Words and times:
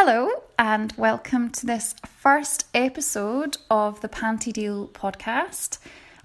Hello, 0.00 0.44
and 0.56 0.92
welcome 0.96 1.50
to 1.50 1.66
this 1.66 1.92
first 2.06 2.66
episode 2.72 3.56
of 3.68 4.00
the 4.00 4.08
Panty 4.08 4.52
Deal 4.52 4.86
podcast. 4.86 5.78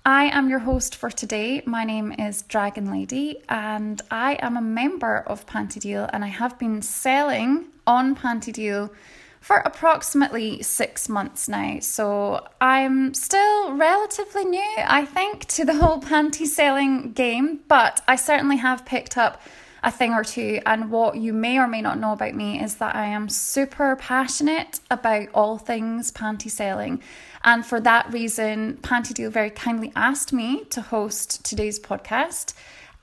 I 0.05 0.25
am 0.25 0.47
your 0.47 0.59
host 0.59 0.95
for 0.95 1.09
today. 1.09 1.63
My 1.65 1.83
name 1.83 2.11
is 2.11 2.43
Dragon 2.43 2.91
Lady, 2.91 3.41
and 3.49 3.99
I 4.11 4.33
am 4.43 4.57
a 4.57 4.61
member 4.61 5.23
of 5.25 5.47
Panty 5.47 5.79
Deal, 5.79 6.07
and 6.13 6.23
I 6.23 6.27
have 6.27 6.59
been 6.59 6.83
selling 6.83 7.65
on 7.87 8.15
Panty 8.15 8.53
Deal 8.53 8.93
for 9.41 9.57
approximately 9.65 10.61
six 10.61 11.09
months 11.09 11.49
now. 11.49 11.79
So 11.79 12.45
I'm 12.61 13.15
still 13.15 13.73
relatively 13.73 14.45
new, 14.45 14.73
I 14.77 15.03
think, 15.03 15.45
to 15.47 15.65
the 15.65 15.77
whole 15.77 15.99
panty 15.99 16.45
selling 16.45 17.13
game, 17.13 17.61
but 17.67 18.01
I 18.07 18.17
certainly 18.17 18.57
have 18.57 18.85
picked 18.85 19.17
up 19.17 19.41
a 19.83 19.91
thing 19.91 20.13
or 20.13 20.23
two. 20.23 20.59
And 20.65 20.89
what 20.89 21.17
you 21.17 21.33
may 21.33 21.59
or 21.59 21.67
may 21.67 21.81
not 21.81 21.99
know 21.99 22.13
about 22.13 22.33
me 22.33 22.61
is 22.61 22.75
that 22.75 22.95
I 22.95 23.05
am 23.05 23.29
super 23.29 23.95
passionate 23.97 24.79
about 24.89 25.27
all 25.33 25.57
things 25.57 26.11
panty 26.11 26.49
selling. 26.49 27.01
And 27.43 27.65
for 27.65 27.81
that 27.81 28.11
reason, 28.11 28.77
Panty 28.81 29.13
Deal 29.13 29.29
very 29.29 29.49
kindly 29.49 29.91
asked 29.95 30.31
me 30.31 30.63
to 30.69 30.81
host 30.81 31.43
today's 31.45 31.79
podcast 31.79 32.53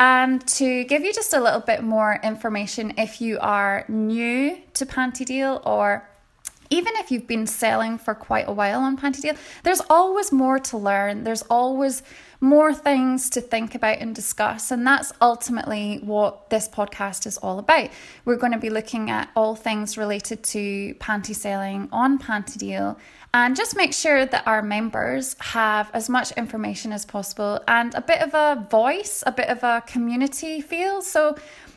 and 0.00 0.46
to 0.48 0.84
give 0.84 1.02
you 1.02 1.12
just 1.12 1.34
a 1.34 1.40
little 1.40 1.60
bit 1.60 1.82
more 1.82 2.18
information 2.24 2.94
if 2.96 3.20
you 3.20 3.38
are 3.40 3.84
new 3.88 4.56
to 4.72 4.86
Panty 4.86 5.26
Deal 5.26 5.60
or 5.66 6.08
even 6.70 6.94
if 6.96 7.10
you've 7.10 7.26
been 7.26 7.46
selling 7.46 7.98
for 7.98 8.14
quite 8.14 8.48
a 8.48 8.52
while 8.52 8.80
on 8.80 8.96
Panty 8.96 9.20
Deal, 9.20 9.34
there's 9.64 9.82
always 9.90 10.32
more 10.32 10.58
to 10.58 10.78
learn. 10.78 11.24
There's 11.24 11.42
always 11.42 12.02
more 12.40 12.72
things 12.72 13.28
to 13.30 13.40
think 13.40 13.74
about 13.74 13.98
and 13.98 14.14
discuss. 14.14 14.70
And 14.70 14.86
that's 14.86 15.12
ultimately 15.20 15.98
what 16.02 16.48
this 16.50 16.68
podcast 16.68 17.26
is 17.26 17.36
all 17.38 17.58
about. 17.58 17.90
We're 18.24 18.36
going 18.36 18.52
to 18.52 18.58
be 18.58 18.70
looking 18.70 19.10
at 19.10 19.30
all 19.36 19.54
things 19.54 19.98
related 19.98 20.42
to 20.44 20.94
panty 20.94 21.34
selling 21.34 21.88
on 21.92 22.18
Panty 22.18 22.56
Deal 22.56 22.98
and 23.32 23.54
just 23.54 23.76
make 23.76 23.92
sure 23.92 24.26
that 24.26 24.46
our 24.46 24.62
members 24.62 25.36
have 25.38 25.90
as 25.92 26.08
much 26.08 26.32
information 26.32 26.92
as 26.92 27.04
possible 27.04 27.60
and 27.68 27.94
a 27.94 28.00
bit 28.00 28.20
of 28.22 28.34
a 28.34 28.66
voice, 28.70 29.22
a 29.26 29.32
bit 29.32 29.48
of 29.48 29.62
a 29.62 29.82
community 29.86 30.60
feel. 30.60 31.02
So, 31.02 31.36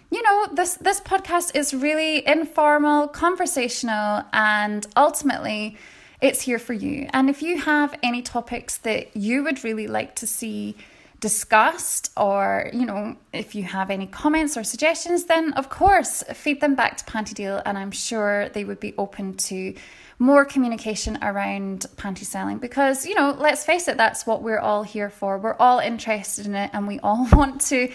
you 0.10 0.24
know, 0.24 0.48
this 0.54 0.76
this 0.76 1.00
podcast 1.02 1.56
is 1.56 1.74
really 1.74 2.26
informal, 2.28 3.08
conversational, 3.08 4.24
and 4.32 4.88
ultimately 4.96 5.78
it's 6.24 6.42
here 6.42 6.58
for 6.58 6.74
you. 6.74 7.08
And 7.14 7.30
if 7.30 7.42
you 7.42 7.62
have 7.62 7.98
any 8.02 8.22
topics 8.22 8.78
that 8.78 9.16
you 9.16 9.44
would 9.44 9.64
really 9.64 9.88
like 9.88 10.16
to 10.18 10.28
see 10.28 10.76
discussed 11.20 12.12
or 12.18 12.70
you 12.74 12.86
know 12.86 13.16
if 13.32 13.56
you 13.56 13.64
have 13.64 13.90
any 13.90 14.06
comments 14.06 14.58
or 14.58 14.64
suggestions 14.66 15.24
then 15.24 15.54
of 15.54 15.70
course 15.70 16.22
feed 16.34 16.60
them 16.60 16.76
back 16.76 16.98
to 16.98 17.06
panty 17.06 17.34
deal 17.34 17.62
and 17.66 17.78
i'm 17.78 17.92
sure 17.92 18.50
they 18.50 18.66
would 18.66 18.82
be 18.82 18.94
open 18.98 19.34
to 19.34 19.74
more 20.20 20.46
communication 20.46 21.18
around 21.22 21.86
panty 21.98 22.24
selling. 22.24 22.58
Because 22.58 23.06
you 23.06 23.16
know 23.16 23.36
let's 23.38 23.66
face 23.66 23.88
it 23.88 23.98
that's 23.98 24.26
what 24.26 24.42
we're 24.42 24.60
all 24.60 24.84
here 24.84 25.10
for. 25.10 25.38
We're 25.38 25.56
all 25.56 25.80
interested 25.80 26.46
in 26.46 26.56
it 26.56 26.70
and 26.74 26.88
we 26.88 27.00
all 27.00 27.28
want 27.34 27.62
to 27.62 27.92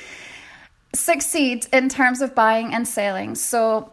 succeed 0.95 1.67
in 1.73 1.89
terms 1.89 2.21
of 2.21 2.35
buying 2.35 2.75
and 2.75 2.87
selling. 2.87 3.35
So 3.35 3.93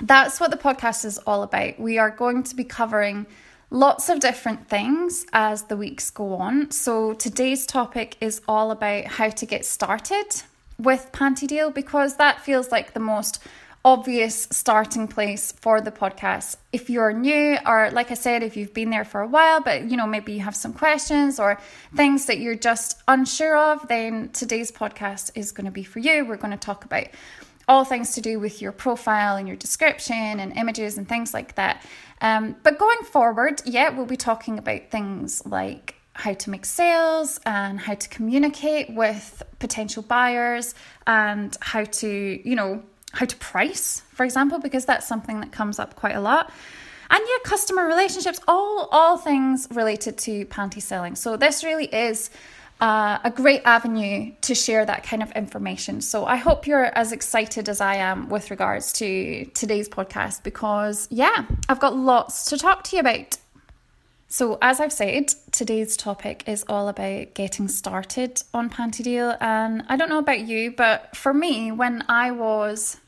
that's 0.00 0.40
what 0.40 0.50
the 0.50 0.56
podcast 0.56 1.04
is 1.04 1.18
all 1.18 1.42
about. 1.42 1.78
We 1.78 1.98
are 1.98 2.10
going 2.10 2.44
to 2.44 2.56
be 2.56 2.64
covering 2.64 3.26
lots 3.70 4.08
of 4.08 4.20
different 4.20 4.68
things 4.68 5.26
as 5.32 5.64
the 5.64 5.76
weeks 5.76 6.10
go 6.10 6.34
on. 6.34 6.70
So 6.70 7.12
today's 7.12 7.66
topic 7.66 8.16
is 8.20 8.40
all 8.48 8.70
about 8.70 9.04
how 9.04 9.28
to 9.28 9.46
get 9.46 9.64
started 9.64 10.42
with 10.78 11.10
Panty 11.12 11.46
Deal 11.46 11.70
because 11.70 12.16
that 12.16 12.40
feels 12.40 12.70
like 12.70 12.94
the 12.94 13.00
most 13.00 13.40
obvious 13.84 14.48
starting 14.50 15.06
place 15.06 15.52
for 15.52 15.80
the 15.80 15.90
podcast. 15.90 16.56
If 16.72 16.90
you're 16.90 17.12
new 17.12 17.58
or 17.64 17.90
like 17.90 18.10
I 18.10 18.14
said 18.14 18.42
if 18.42 18.56
you've 18.56 18.74
been 18.74 18.90
there 18.90 19.04
for 19.04 19.20
a 19.20 19.26
while 19.26 19.60
but 19.60 19.84
you 19.84 19.96
know 19.96 20.06
maybe 20.06 20.32
you 20.32 20.40
have 20.40 20.56
some 20.56 20.72
questions 20.72 21.38
or 21.38 21.60
things 21.94 22.26
that 22.26 22.38
you're 22.38 22.56
just 22.56 23.00
unsure 23.06 23.56
of 23.56 23.86
then 23.88 24.30
today's 24.30 24.72
podcast 24.72 25.30
is 25.34 25.52
going 25.52 25.66
to 25.66 25.70
be 25.70 25.84
for 25.84 26.00
you. 26.00 26.24
We're 26.26 26.36
going 26.36 26.50
to 26.50 26.56
talk 26.56 26.84
about 26.84 27.06
all 27.68 27.84
things 27.84 28.14
to 28.14 28.20
do 28.20 28.40
with 28.40 28.60
your 28.62 28.72
profile 28.72 29.36
and 29.36 29.46
your 29.46 29.56
description 29.56 30.40
and 30.40 30.56
images 30.56 30.98
and 30.98 31.08
things 31.08 31.34
like 31.34 31.54
that. 31.56 31.84
Um, 32.20 32.56
but 32.62 32.78
going 32.78 33.02
forward, 33.04 33.62
yeah, 33.64 33.90
we'll 33.90 34.06
be 34.06 34.16
talking 34.16 34.58
about 34.58 34.90
things 34.90 35.44
like 35.46 35.94
how 36.14 36.32
to 36.32 36.50
make 36.50 36.64
sales 36.64 37.38
and 37.46 37.78
how 37.78 37.94
to 37.94 38.08
communicate 38.08 38.92
with 38.92 39.42
potential 39.60 40.02
buyers 40.02 40.74
and 41.06 41.56
how 41.60 41.84
to, 41.84 42.40
you 42.48 42.56
know, 42.56 42.82
how 43.12 43.24
to 43.26 43.36
price, 43.36 44.02
for 44.12 44.24
example, 44.24 44.58
because 44.58 44.84
that's 44.84 45.06
something 45.06 45.40
that 45.40 45.52
comes 45.52 45.78
up 45.78 45.94
quite 45.94 46.16
a 46.16 46.20
lot. 46.20 46.50
And 47.10 47.20
yeah, 47.26 47.38
customer 47.44 47.86
relationships, 47.86 48.40
all 48.48 48.88
all 48.90 49.16
things 49.16 49.68
related 49.70 50.18
to 50.18 50.44
panty 50.46 50.82
selling. 50.82 51.14
So 51.14 51.36
this 51.36 51.64
really 51.64 51.86
is 51.86 52.30
uh, 52.80 53.18
a 53.24 53.30
great 53.30 53.62
avenue 53.64 54.32
to 54.42 54.54
share 54.54 54.84
that 54.84 55.02
kind 55.02 55.22
of 55.22 55.32
information. 55.32 56.00
So 56.00 56.24
I 56.26 56.36
hope 56.36 56.66
you're 56.66 56.84
as 56.84 57.12
excited 57.12 57.68
as 57.68 57.80
I 57.80 57.96
am 57.96 58.28
with 58.28 58.50
regards 58.50 58.92
to 58.94 59.44
today's 59.46 59.88
podcast 59.88 60.44
because, 60.44 61.08
yeah, 61.10 61.46
I've 61.68 61.80
got 61.80 61.96
lots 61.96 62.46
to 62.50 62.58
talk 62.58 62.84
to 62.84 62.96
you 62.96 63.00
about. 63.00 63.38
So, 64.30 64.58
as 64.60 64.78
I've 64.78 64.92
said, 64.92 65.28
today's 65.52 65.96
topic 65.96 66.44
is 66.46 66.62
all 66.68 66.88
about 66.88 67.32
getting 67.32 67.66
started 67.66 68.42
on 68.52 68.68
Panty 68.68 69.02
Deal. 69.02 69.34
And 69.40 69.84
I 69.88 69.96
don't 69.96 70.10
know 70.10 70.18
about 70.18 70.40
you, 70.40 70.70
but 70.70 71.16
for 71.16 71.32
me, 71.32 71.72
when 71.72 72.04
I 72.10 72.30
was 72.30 72.98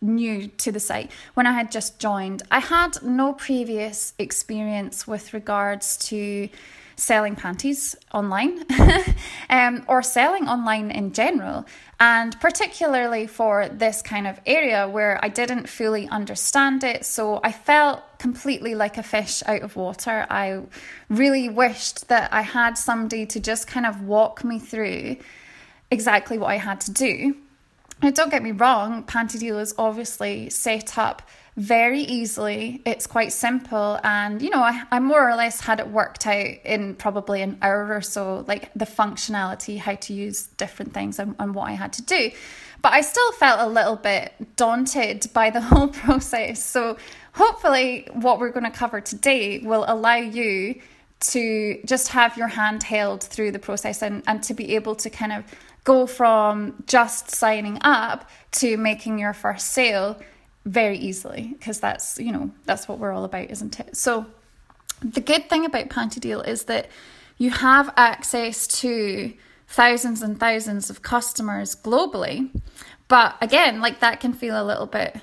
new 0.00 0.48
to 0.48 0.72
the 0.72 0.80
site, 0.80 1.10
when 1.34 1.46
I 1.46 1.52
had 1.52 1.70
just 1.70 1.98
joined, 1.98 2.44
I 2.50 2.60
had 2.60 3.02
no 3.02 3.34
previous 3.34 4.14
experience 4.18 5.06
with 5.06 5.34
regards 5.34 5.98
to 6.08 6.48
selling 7.00 7.34
panties 7.34 7.96
online 8.12 8.62
um, 9.50 9.82
or 9.88 10.02
selling 10.02 10.46
online 10.48 10.90
in 10.90 11.12
general. 11.12 11.64
And 11.98 12.38
particularly 12.40 13.26
for 13.26 13.68
this 13.68 14.02
kind 14.02 14.26
of 14.26 14.38
area 14.46 14.88
where 14.88 15.18
I 15.22 15.28
didn't 15.28 15.68
fully 15.68 16.06
understand 16.08 16.84
it. 16.84 17.04
So 17.04 17.40
I 17.42 17.52
felt 17.52 18.02
completely 18.18 18.74
like 18.74 18.98
a 18.98 19.02
fish 19.02 19.42
out 19.46 19.62
of 19.62 19.76
water. 19.76 20.26
I 20.30 20.62
really 21.08 21.48
wished 21.48 22.08
that 22.08 22.32
I 22.32 22.42
had 22.42 22.76
somebody 22.76 23.26
to 23.26 23.40
just 23.40 23.66
kind 23.66 23.86
of 23.86 24.02
walk 24.02 24.44
me 24.44 24.58
through 24.58 25.16
exactly 25.90 26.38
what 26.38 26.50
I 26.50 26.58
had 26.58 26.80
to 26.82 26.92
do. 26.92 27.36
Now, 28.02 28.10
don't 28.10 28.30
get 28.30 28.42
me 28.42 28.52
wrong, 28.52 29.04
Panty 29.04 29.38
Deal 29.38 29.58
is 29.58 29.74
obviously 29.76 30.48
set 30.48 30.96
up 30.96 31.22
very 31.60 32.00
easily. 32.00 32.80
It's 32.86 33.06
quite 33.06 33.34
simple, 33.34 34.00
and 34.02 34.40
you 34.40 34.48
know, 34.48 34.62
I, 34.62 34.82
I 34.90 34.98
more 34.98 35.28
or 35.28 35.34
less 35.34 35.60
had 35.60 35.78
it 35.78 35.88
worked 35.88 36.26
out 36.26 36.54
in 36.64 36.94
probably 36.94 37.42
an 37.42 37.58
hour 37.60 37.94
or 37.94 38.00
so, 38.00 38.46
like 38.48 38.72
the 38.74 38.86
functionality, 38.86 39.76
how 39.76 39.96
to 39.96 40.14
use 40.14 40.46
different 40.46 40.94
things, 40.94 41.18
and, 41.18 41.36
and 41.38 41.54
what 41.54 41.68
I 41.68 41.72
had 41.72 41.92
to 41.94 42.02
do. 42.02 42.30
But 42.80 42.94
I 42.94 43.02
still 43.02 43.30
felt 43.32 43.60
a 43.60 43.66
little 43.66 43.96
bit 43.96 44.56
daunted 44.56 45.26
by 45.34 45.50
the 45.50 45.60
whole 45.70 45.88
process. 45.88 46.64
So, 46.64 46.96
hopefully, 47.34 48.08
what 48.14 48.40
we're 48.40 48.52
going 48.52 48.64
to 48.64 48.70
cover 48.70 49.02
today 49.02 49.58
will 49.58 49.84
allow 49.86 50.16
you 50.16 50.80
to 51.20 51.78
just 51.84 52.08
have 52.08 52.38
your 52.38 52.48
hand 52.48 52.84
held 52.84 53.22
through 53.22 53.50
the 53.50 53.58
process 53.58 54.02
and, 54.02 54.22
and 54.26 54.42
to 54.44 54.54
be 54.54 54.76
able 54.76 54.94
to 54.94 55.10
kind 55.10 55.32
of 55.32 55.44
go 55.84 56.06
from 56.06 56.82
just 56.86 57.30
signing 57.30 57.76
up 57.82 58.30
to 58.52 58.78
making 58.78 59.18
your 59.18 59.34
first 59.34 59.72
sale 59.72 60.18
very 60.64 60.98
easily 60.98 61.54
because 61.58 61.80
that's 61.80 62.18
you 62.18 62.32
know 62.32 62.50
that's 62.64 62.86
what 62.86 62.98
we're 62.98 63.12
all 63.12 63.24
about 63.24 63.50
isn't 63.50 63.80
it? 63.80 63.96
So 63.96 64.26
the 65.02 65.20
good 65.20 65.48
thing 65.48 65.64
about 65.64 65.88
panty 65.88 66.20
deal 66.20 66.42
is 66.42 66.64
that 66.64 66.88
you 67.38 67.50
have 67.50 67.92
access 67.96 68.66
to 68.66 69.32
thousands 69.66 70.20
and 70.20 70.38
thousands 70.38 70.90
of 70.90 71.02
customers 71.02 71.74
globally 71.74 72.50
but 73.08 73.36
again 73.40 73.80
like 73.80 74.00
that 74.00 74.20
can 74.20 74.32
feel 74.32 74.60
a 74.60 74.64
little 74.64 74.86
bit 74.86 75.16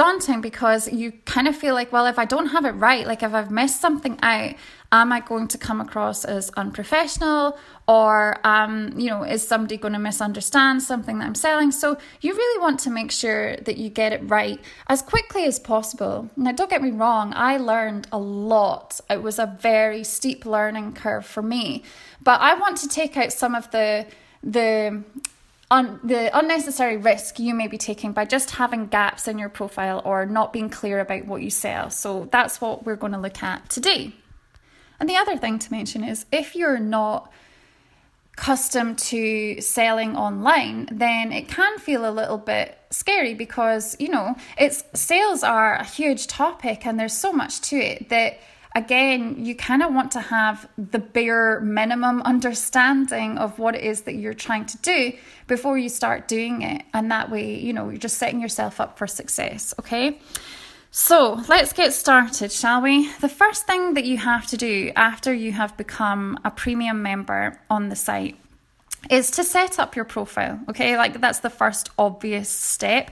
daunting 0.00 0.40
because 0.40 0.82
you 0.92 1.12
kind 1.34 1.46
of 1.46 1.54
feel 1.54 1.74
like 1.74 1.92
well 1.92 2.06
if 2.06 2.18
i 2.18 2.24
don't 2.24 2.48
have 2.56 2.64
it 2.64 2.74
right 2.88 3.06
like 3.06 3.22
if 3.22 3.32
i've 3.34 3.50
missed 3.50 3.80
something 3.80 4.18
out 4.22 4.54
am 4.92 5.12
I 5.12 5.20
going 5.20 5.48
to 5.48 5.58
come 5.58 5.80
across 5.80 6.24
as 6.24 6.50
unprofessional 6.50 7.58
or 7.86 8.38
um, 8.46 8.92
you 8.98 9.08
know, 9.08 9.22
is 9.22 9.46
somebody 9.46 9.76
going 9.76 9.92
to 9.92 9.98
misunderstand 9.98 10.82
something 10.82 11.18
that 11.18 11.26
I'm 11.26 11.34
selling? 11.34 11.70
So 11.70 11.98
you 12.20 12.34
really 12.34 12.60
want 12.60 12.80
to 12.80 12.90
make 12.90 13.10
sure 13.10 13.56
that 13.56 13.76
you 13.76 13.88
get 13.88 14.12
it 14.12 14.20
right 14.28 14.60
as 14.88 15.02
quickly 15.02 15.44
as 15.44 15.58
possible. 15.58 16.30
Now 16.36 16.52
don't 16.52 16.70
get 16.70 16.82
me 16.82 16.90
wrong, 16.90 17.32
I 17.36 17.56
learned 17.56 18.08
a 18.12 18.18
lot. 18.18 19.00
It 19.08 19.22
was 19.22 19.38
a 19.38 19.56
very 19.60 20.04
steep 20.04 20.44
learning 20.44 20.94
curve 20.94 21.26
for 21.26 21.42
me. 21.42 21.84
But 22.22 22.40
I 22.40 22.54
want 22.54 22.78
to 22.78 22.88
take 22.88 23.16
out 23.16 23.32
some 23.32 23.54
of 23.54 23.70
the 23.70 24.06
the 24.42 25.04
on 25.70 26.00
the 26.02 26.36
unnecessary 26.36 26.96
risk 26.96 27.38
you 27.38 27.54
may 27.54 27.68
be 27.68 27.78
taking 27.78 28.12
by 28.12 28.24
just 28.24 28.50
having 28.52 28.86
gaps 28.86 29.28
in 29.28 29.38
your 29.38 29.48
profile 29.48 30.02
or 30.04 30.26
not 30.26 30.52
being 30.52 30.68
clear 30.68 30.98
about 30.98 31.26
what 31.26 31.42
you 31.42 31.50
sell. 31.50 31.90
So 31.90 32.28
that's 32.32 32.60
what 32.60 32.84
we're 32.84 32.96
going 32.96 33.12
to 33.12 33.18
look 33.18 33.42
at 33.42 33.68
today. 33.70 34.12
And 34.98 35.08
the 35.08 35.16
other 35.16 35.36
thing 35.36 35.58
to 35.60 35.72
mention 35.72 36.04
is 36.04 36.26
if 36.32 36.54
you're 36.56 36.78
not 36.78 37.32
accustomed 38.36 38.98
to 38.98 39.60
selling 39.60 40.16
online, 40.16 40.88
then 40.90 41.30
it 41.30 41.48
can 41.48 41.78
feel 41.78 42.08
a 42.08 42.10
little 42.10 42.38
bit 42.38 42.78
scary 42.90 43.34
because, 43.34 43.96
you 44.00 44.08
know, 44.08 44.34
it's 44.58 44.82
sales 44.94 45.42
are 45.42 45.74
a 45.74 45.84
huge 45.84 46.26
topic 46.26 46.86
and 46.86 46.98
there's 46.98 47.16
so 47.16 47.32
much 47.32 47.60
to 47.60 47.76
it 47.76 48.08
that 48.08 48.40
again, 48.74 49.44
you 49.44 49.54
kind 49.54 49.82
of 49.82 49.92
want 49.92 50.12
to 50.12 50.20
have 50.20 50.68
the 50.78 50.98
bare 50.98 51.60
minimum 51.60 52.22
understanding 52.22 53.36
of 53.36 53.58
what 53.58 53.74
it 53.74 53.82
is 53.82 54.02
that 54.02 54.14
you're 54.14 54.34
trying 54.34 54.64
to 54.66 54.78
do 54.78 55.12
before 55.50 55.76
you 55.76 55.88
start 55.88 56.28
doing 56.28 56.62
it. 56.62 56.82
And 56.94 57.10
that 57.10 57.28
way, 57.28 57.58
you 57.58 57.72
know, 57.72 57.90
you're 57.90 57.98
just 57.98 58.18
setting 58.18 58.40
yourself 58.40 58.80
up 58.80 58.96
for 58.96 59.06
success, 59.08 59.74
okay? 59.80 60.18
So 60.92 61.42
let's 61.48 61.72
get 61.72 61.92
started, 61.92 62.52
shall 62.52 62.80
we? 62.80 63.12
The 63.20 63.28
first 63.28 63.66
thing 63.66 63.94
that 63.94 64.04
you 64.04 64.16
have 64.16 64.46
to 64.46 64.56
do 64.56 64.92
after 64.94 65.34
you 65.34 65.50
have 65.52 65.76
become 65.76 66.38
a 66.44 66.52
premium 66.52 67.02
member 67.02 67.60
on 67.68 67.88
the 67.88 67.96
site 67.96 68.36
is 69.10 69.32
to 69.32 69.42
set 69.42 69.80
up 69.80 69.96
your 69.96 70.04
profile, 70.04 70.60
okay? 70.68 70.96
Like 70.96 71.20
that's 71.20 71.40
the 71.40 71.50
first 71.50 71.90
obvious 71.98 72.48
step. 72.48 73.10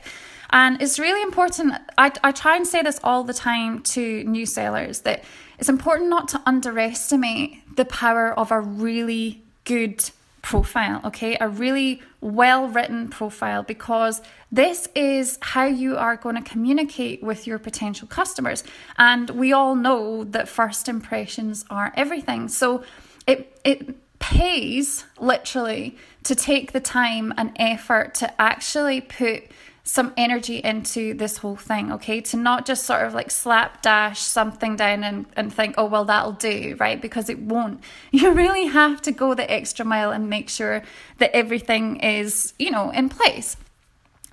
And 0.50 0.81
it's 0.81 0.99
really 0.99 1.23
important. 1.23 1.75
I, 1.99 2.12
I 2.23 2.31
try 2.31 2.55
and 2.56 2.67
say 2.67 2.82
this 2.82 3.00
all 3.02 3.25
the 3.25 3.35
time 3.35 3.82
to 3.94 4.23
new 4.25 4.46
sellers 4.46 5.00
that 5.00 5.25
it's 5.58 5.69
important 5.69 6.08
not 6.08 6.29
to 6.29 6.43
underestimate 6.46 7.76
the 7.76 7.85
power 7.85 8.32
of 8.32 8.52
a 8.52 8.61
really 8.61 9.43
good 9.64 10.08
profile, 10.43 11.00
okay? 11.05 11.37
A 11.40 11.49
really 11.49 12.02
well 12.20 12.69
written 12.69 13.08
profile 13.08 13.62
because 13.62 14.23
this 14.50 14.88
is 14.94 15.38
how 15.40 15.64
you 15.64 15.96
are 15.96 16.17
going 16.17 16.37
to 16.37 16.43
communicate 16.43 17.23
with 17.23 17.46
your 17.46 17.58
potential 17.58 18.08
customers. 18.08 18.64
And 18.96 19.31
we 19.31 19.52
all 19.52 19.75
know 19.75 20.25
that 20.25 20.49
first 20.49 20.88
impressions 20.88 21.64
are 21.70 21.93
everything. 21.96 22.49
So 22.49 22.82
it, 23.26 23.61
it 23.64 23.96
pays 24.19 25.05
literally 25.19 25.96
to 26.25 26.35
take 26.35 26.73
the 26.73 26.81
time 26.81 27.32
and 27.37 27.52
effort 27.56 28.14
to 28.17 28.40
actually 28.40 29.00
put 29.00 29.44
some 29.88 30.12
energy 30.19 30.58
into 30.58 31.14
this 31.14 31.38
whole 31.38 31.56
thing, 31.56 31.90
okay? 31.90 32.20
To 32.20 32.37
not 32.37 32.67
just 32.67 32.85
sort 32.85 33.06
of 33.06 33.14
like 33.14 33.31
slapdash 33.31 34.20
something 34.20 34.76
down 34.76 35.02
and, 35.02 35.25
and 35.35 35.50
think, 35.50 35.76
oh, 35.79 35.87
well, 35.87 36.05
that'll 36.05 36.32
do, 36.32 36.76
right? 36.79 37.00
Because 37.00 37.31
it 37.31 37.38
won't. 37.38 37.82
You 38.11 38.32
really 38.32 38.67
have 38.67 39.00
to 39.02 39.12
go 39.12 39.32
the 39.32 39.50
extra 39.50 39.87
mile 39.87 40.11
and 40.11 40.29
make 40.29 40.50
sure 40.50 40.82
that 41.19 41.35
everything 41.35 42.00
is, 42.00 42.52
you 42.58 42.70
know, 42.70 42.90
in 42.90 43.08
place. 43.08 43.56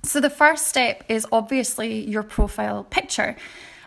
So 0.03 0.19
the 0.19 0.29
first 0.29 0.67
step 0.67 1.05
is 1.07 1.25
obviously 1.31 2.01
your 2.01 2.23
profile 2.23 2.83
picture. 2.83 3.37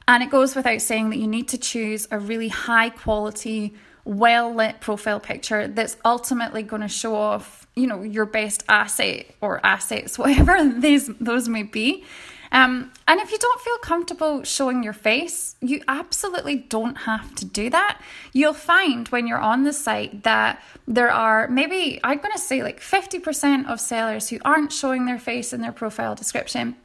And 0.06 0.22
it 0.22 0.30
goes 0.30 0.56
without 0.56 0.80
saying 0.80 1.10
that 1.10 1.18
you 1.18 1.26
need 1.26 1.48
to 1.48 1.58
choose 1.58 2.08
a 2.10 2.18
really 2.18 2.48
high 2.48 2.88
quality, 2.88 3.74
well 4.08 4.54
lit 4.54 4.80
profile 4.80 5.20
picture 5.20 5.68
that's 5.68 5.98
ultimately 6.02 6.62
going 6.62 6.80
to 6.80 6.88
show 6.88 7.14
off 7.14 7.66
you 7.76 7.86
know 7.86 8.02
your 8.02 8.24
best 8.24 8.64
asset 8.66 9.26
or 9.42 9.64
assets 9.64 10.18
whatever 10.22 10.72
these 10.80 11.08
those 11.20 11.46
may 11.46 11.62
be 11.62 12.04
um, 12.50 12.90
and 13.06 13.20
if 13.20 13.30
you 13.30 13.36
don't 13.36 13.60
feel 13.60 13.76
comfortable 13.76 14.42
showing 14.42 14.82
your 14.82 14.94
face, 14.94 15.54
you 15.60 15.82
absolutely 15.86 16.56
don't 16.56 16.94
have 16.94 17.34
to 17.34 17.44
do 17.44 17.68
that. 17.68 18.00
You'll 18.32 18.54
find 18.54 19.06
when 19.08 19.26
you're 19.26 19.36
on 19.36 19.64
the 19.64 19.72
site 19.74 20.22
that 20.22 20.62
there 20.86 21.10
are 21.10 21.46
maybe, 21.48 22.00
I'm 22.02 22.16
going 22.16 22.32
to 22.32 22.38
say 22.38 22.62
like 22.62 22.80
50% 22.80 23.66
of 23.66 23.82
sellers 23.82 24.30
who 24.30 24.38
aren't 24.46 24.72
showing 24.72 25.04
their 25.04 25.18
face 25.18 25.52
in 25.52 25.60
their 25.60 25.72
profile 25.72 26.14
description 26.14 26.76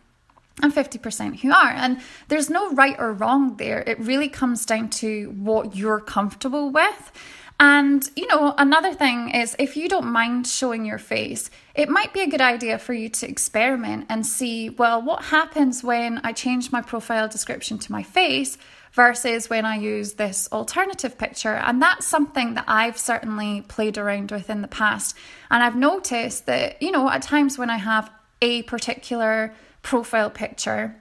and 0.61 0.73
50% 0.73 1.39
who 1.39 1.51
are. 1.51 1.71
And 1.71 1.99
there's 2.27 2.49
no 2.49 2.71
right 2.73 2.95
or 2.99 3.13
wrong 3.13 3.57
there. 3.57 3.83
It 3.85 3.99
really 3.99 4.29
comes 4.29 4.65
down 4.65 4.89
to 4.89 5.33
what 5.37 5.75
you're 5.75 5.99
comfortable 5.99 6.69
with. 6.69 7.11
And, 7.59 8.09
you 8.15 8.27
know, 8.27 8.53
another 8.57 8.93
thing 8.93 9.29
is 9.29 9.55
if 9.59 9.77
you 9.77 9.87
don't 9.87 10.07
mind 10.07 10.47
showing 10.47 10.85
your 10.85 10.97
face, 10.97 11.49
it 11.75 11.87
might 11.87 12.13
be 12.13 12.21
a 12.21 12.27
good 12.27 12.41
idea 12.41 12.77
for 12.77 12.93
you 12.93 13.09
to 13.09 13.29
experiment 13.29 14.07
and 14.09 14.25
see, 14.25 14.69
well, 14.69 15.01
what 15.01 15.25
happens 15.25 15.83
when 15.83 16.19
I 16.23 16.33
change 16.33 16.71
my 16.71 16.81
profile 16.81 17.27
description 17.27 17.77
to 17.79 17.91
my 17.91 18.03
face 18.03 18.57
versus 18.93 19.49
when 19.49 19.65
I 19.65 19.77
use 19.77 20.13
this 20.13 20.47
alternative 20.51 21.17
picture. 21.17 21.55
And 21.55 21.81
that's 21.81 22.05
something 22.05 22.55
that 22.55 22.65
I've 22.67 22.97
certainly 22.97 23.61
played 23.61 23.97
around 23.97 24.31
with 24.31 24.49
in 24.49 24.61
the 24.61 24.67
past. 24.67 25.15
And 25.49 25.63
I've 25.63 25.75
noticed 25.75 26.45
that, 26.45 26.81
you 26.81 26.91
know, 26.91 27.09
at 27.09 27.21
times 27.21 27.57
when 27.57 27.69
I 27.69 27.77
have 27.77 28.11
a 28.41 28.63
particular 28.63 29.53
profile 29.83 30.29
picture, 30.29 30.95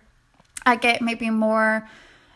I 0.66 0.76
get 0.76 1.00
maybe 1.00 1.30
more 1.30 1.88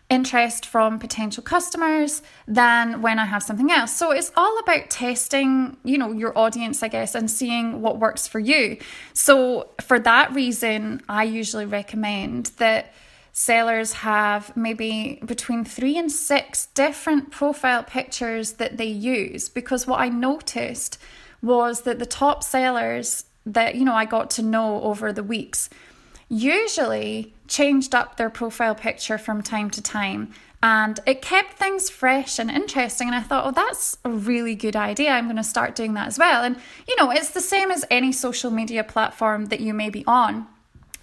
interest 0.08 0.66
from 0.66 0.98
potential 1.00 1.42
customers 1.42 2.22
than 2.46 3.02
when 3.02 3.18
I 3.18 3.26
have 3.26 3.42
something 3.42 3.72
else. 3.72 3.94
So 3.94 4.12
it's 4.12 4.30
all 4.36 4.58
about 4.60 4.88
testing, 4.88 5.76
you 5.82 5.98
know, 5.98 6.12
your 6.12 6.36
audience, 6.38 6.82
I 6.82 6.88
guess, 6.88 7.14
and 7.14 7.28
seeing 7.30 7.82
what 7.82 7.98
works 7.98 8.28
for 8.28 8.38
you. 8.38 8.78
So 9.12 9.70
for 9.80 9.98
that 9.98 10.32
reason, 10.32 11.02
I 11.08 11.24
usually 11.24 11.66
recommend 11.66 12.52
that 12.58 12.92
sellers 13.32 13.92
have 13.92 14.56
maybe 14.56 15.20
between 15.26 15.64
three 15.64 15.98
and 15.98 16.10
six 16.10 16.66
different 16.66 17.30
profile 17.30 17.82
pictures 17.82 18.52
that 18.52 18.76
they 18.78 18.86
use 18.86 19.48
because 19.48 19.86
what 19.86 20.00
I 20.00 20.08
noticed 20.08 20.98
was 21.42 21.82
that 21.82 21.98
the 21.98 22.06
top 22.06 22.42
sellers 22.42 23.24
that 23.44 23.74
you 23.74 23.84
know 23.84 23.94
I 23.94 24.06
got 24.06 24.30
to 24.30 24.42
know 24.42 24.80
over 24.82 25.12
the 25.12 25.22
weeks 25.22 25.68
usually 26.28 27.34
changed 27.48 27.94
up 27.94 28.16
their 28.16 28.30
profile 28.30 28.74
picture 28.74 29.18
from 29.18 29.42
time 29.42 29.70
to 29.70 29.82
time 29.82 30.32
and 30.62 30.98
it 31.06 31.22
kept 31.22 31.54
things 31.54 31.90
fresh 31.90 32.38
and 32.38 32.50
interesting. 32.50 33.08
And 33.08 33.14
I 33.14 33.20
thought, 33.20 33.46
oh, 33.46 33.50
that's 33.50 33.98
a 34.04 34.10
really 34.10 34.54
good 34.54 34.74
idea. 34.74 35.10
I'm 35.10 35.26
going 35.26 35.36
to 35.36 35.44
start 35.44 35.76
doing 35.76 35.94
that 35.94 36.08
as 36.08 36.18
well. 36.18 36.42
And, 36.42 36.56
you 36.88 36.96
know, 36.96 37.10
it's 37.10 37.30
the 37.30 37.40
same 37.40 37.70
as 37.70 37.84
any 37.90 38.10
social 38.10 38.50
media 38.50 38.82
platform 38.82 39.46
that 39.46 39.60
you 39.60 39.74
may 39.74 39.90
be 39.90 40.02
on. 40.06 40.46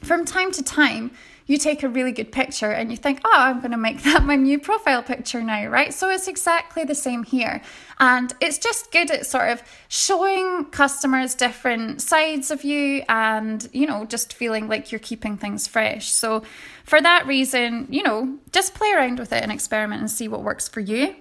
From 0.02 0.26
time 0.26 0.52
to 0.54 0.64
time, 0.64 1.12
you 1.46 1.58
take 1.58 1.84
a 1.84 1.90
really 1.90 2.12
good 2.12 2.32
picture 2.32 2.72
and 2.72 2.90
you 2.92 2.98
think, 2.98 3.22
oh, 3.26 3.32
I'm 3.34 3.60
going 3.60 3.72
to 3.72 3.78
make 3.78 4.04
that 4.04 4.24
my 4.24 4.36
new 4.36 4.60
profile 4.60 5.04
picture 5.04 5.42
now, 5.42 5.68
right? 5.68 5.94
So 5.94 6.10
it's 6.10 6.28
exactly 6.28 6.84
the 6.84 6.96
same 6.96 7.24
here. 7.24 7.62
And 8.00 8.34
it's 8.42 8.58
just 8.58 8.92
good 8.92 9.12
at 9.12 9.26
sort 9.26 9.50
of 9.50 9.62
showing 9.88 10.66
customers 10.66 11.36
different 11.36 12.02
sides 12.02 12.52
of 12.52 12.64
you 12.64 13.04
and, 13.08 13.68
you 13.72 13.86
know, 13.86 14.06
just 14.06 14.34
feeling 14.34 14.68
like 14.68 14.92
you're 14.92 15.00
keeping 15.00 15.38
things 15.38 15.68
fresh. 15.68 16.10
So 16.10 16.44
for 16.84 17.02
that 17.02 17.28
reason, 17.28 17.88
you 17.90 18.04
know, 18.04 18.38
just 18.52 18.74
play 18.74 18.92
around 18.92 19.20
with 19.20 19.32
it 19.32 19.44
and 19.44 19.52
experiment 19.52 20.02
and 20.02 20.12
see 20.12 20.28
what 20.28 20.44
works 20.44 20.68
for 20.68 20.80
you. 20.80 21.16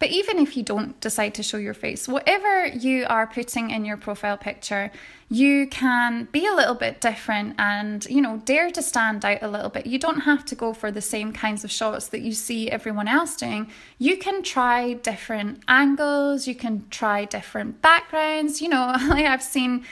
But 0.00 0.08
even 0.08 0.38
if 0.38 0.56
you 0.56 0.62
don't 0.62 0.98
decide 1.00 1.34
to 1.34 1.42
show 1.42 1.58
your 1.58 1.74
face, 1.74 2.08
whatever 2.08 2.66
you 2.66 3.04
are 3.06 3.26
putting 3.26 3.70
in 3.70 3.84
your 3.84 3.98
profile 3.98 4.38
picture, 4.38 4.90
you 5.28 5.66
can 5.66 6.26
be 6.32 6.46
a 6.46 6.54
little 6.54 6.74
bit 6.74 7.02
different 7.02 7.54
and, 7.58 8.06
you 8.06 8.22
know, 8.22 8.38
dare 8.46 8.70
to 8.70 8.80
stand 8.80 9.26
out 9.26 9.42
a 9.42 9.48
little 9.48 9.68
bit. 9.68 9.86
You 9.86 9.98
don't 9.98 10.20
have 10.20 10.46
to 10.46 10.54
go 10.54 10.72
for 10.72 10.90
the 10.90 11.02
same 11.02 11.34
kinds 11.34 11.64
of 11.64 11.70
shots 11.70 12.08
that 12.08 12.22
you 12.22 12.32
see 12.32 12.70
everyone 12.70 13.08
else 13.08 13.36
doing. 13.36 13.70
You 13.98 14.16
can 14.16 14.42
try 14.42 14.94
different 14.94 15.62
angles, 15.68 16.48
you 16.48 16.54
can 16.54 16.86
try 16.88 17.26
different 17.26 17.82
backgrounds. 17.82 18.62
You 18.62 18.70
know, 18.70 18.86
I've 18.96 19.42
seen 19.42 19.84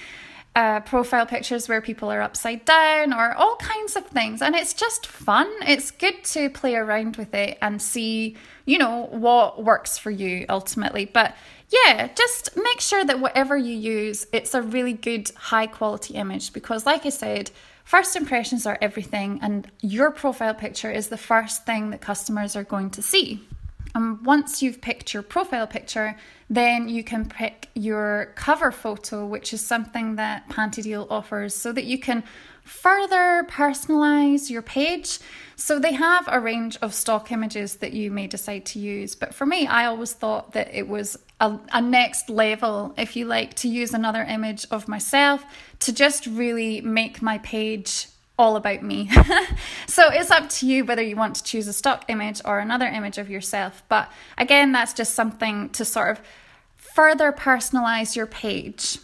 uh, 0.58 0.80
profile 0.80 1.24
pictures 1.24 1.68
where 1.68 1.80
people 1.80 2.10
are 2.10 2.20
upside 2.20 2.64
down 2.64 3.12
or 3.12 3.32
all 3.34 3.54
kinds 3.56 3.94
of 3.94 4.04
things. 4.06 4.42
And 4.42 4.56
it's 4.56 4.74
just 4.74 5.06
fun. 5.06 5.48
It's 5.64 5.92
good 5.92 6.24
to 6.24 6.50
play 6.50 6.74
around 6.74 7.16
with 7.16 7.32
it 7.32 7.58
and 7.62 7.80
see, 7.80 8.36
you 8.64 8.76
know, 8.76 9.06
what 9.12 9.62
works 9.62 9.98
for 9.98 10.10
you 10.10 10.46
ultimately. 10.48 11.04
But 11.04 11.36
yeah, 11.68 12.08
just 12.12 12.56
make 12.56 12.80
sure 12.80 13.04
that 13.04 13.20
whatever 13.20 13.56
you 13.56 13.72
use, 13.72 14.26
it's 14.32 14.52
a 14.52 14.60
really 14.60 14.94
good, 14.94 15.30
high 15.36 15.68
quality 15.68 16.14
image 16.14 16.52
because, 16.52 16.84
like 16.84 17.06
I 17.06 17.10
said, 17.10 17.52
first 17.84 18.16
impressions 18.16 18.66
are 18.66 18.78
everything, 18.80 19.38
and 19.42 19.70
your 19.80 20.10
profile 20.10 20.54
picture 20.54 20.90
is 20.90 21.08
the 21.08 21.18
first 21.18 21.66
thing 21.66 21.90
that 21.90 22.00
customers 22.00 22.56
are 22.56 22.64
going 22.64 22.90
to 22.90 23.02
see. 23.02 23.46
And 23.94 24.24
once 24.24 24.60
you've 24.60 24.80
picked 24.80 25.14
your 25.14 25.22
profile 25.22 25.66
picture, 25.66 26.16
then 26.50 26.88
you 26.88 27.04
can 27.04 27.28
pick 27.28 27.68
your 27.74 28.32
cover 28.34 28.72
photo, 28.72 29.26
which 29.26 29.52
is 29.52 29.60
something 29.60 30.16
that 30.16 30.48
Panty 30.48 30.82
Deal 30.82 31.06
offers 31.10 31.54
so 31.54 31.72
that 31.72 31.84
you 31.84 31.98
can 31.98 32.24
further 32.62 33.46
personalize 33.50 34.50
your 34.50 34.62
page. 34.62 35.18
So 35.56 35.78
they 35.78 35.92
have 35.94 36.28
a 36.28 36.40
range 36.40 36.78
of 36.80 36.94
stock 36.94 37.32
images 37.32 37.76
that 37.76 37.92
you 37.92 38.10
may 38.10 38.26
decide 38.26 38.64
to 38.66 38.78
use. 38.78 39.14
But 39.14 39.34
for 39.34 39.46
me, 39.46 39.66
I 39.66 39.86
always 39.86 40.12
thought 40.12 40.52
that 40.52 40.72
it 40.72 40.86
was 40.88 41.18
a, 41.40 41.58
a, 41.72 41.80
next 41.80 42.28
level, 42.28 42.94
if 42.98 43.16
you 43.16 43.24
like, 43.24 43.54
to 43.54 43.68
use 43.68 43.94
another 43.94 44.22
image 44.22 44.66
of 44.70 44.88
myself 44.88 45.44
to 45.80 45.92
just 45.92 46.26
really 46.26 46.80
make 46.80 47.22
my 47.22 47.38
page 47.38 48.08
all 48.38 48.56
about 48.56 48.82
me. 48.82 49.10
so 49.86 50.08
it's 50.10 50.30
up 50.30 50.48
to 50.48 50.66
you 50.66 50.84
whether 50.84 51.02
you 51.02 51.16
want 51.16 51.36
to 51.36 51.42
choose 51.42 51.66
a 51.66 51.72
stock 51.72 52.04
image 52.08 52.40
or 52.44 52.58
another 52.58 52.86
image 52.86 53.18
of 53.18 53.28
yourself. 53.28 53.82
But 53.88 54.10
again, 54.36 54.72
that's 54.72 54.92
just 54.94 55.14
something 55.14 55.70
to 55.70 55.84
sort 55.84 56.10
of 56.16 56.24
further 56.76 57.32
personalize 57.32 58.14
your 58.16 58.26
page. 58.26 58.98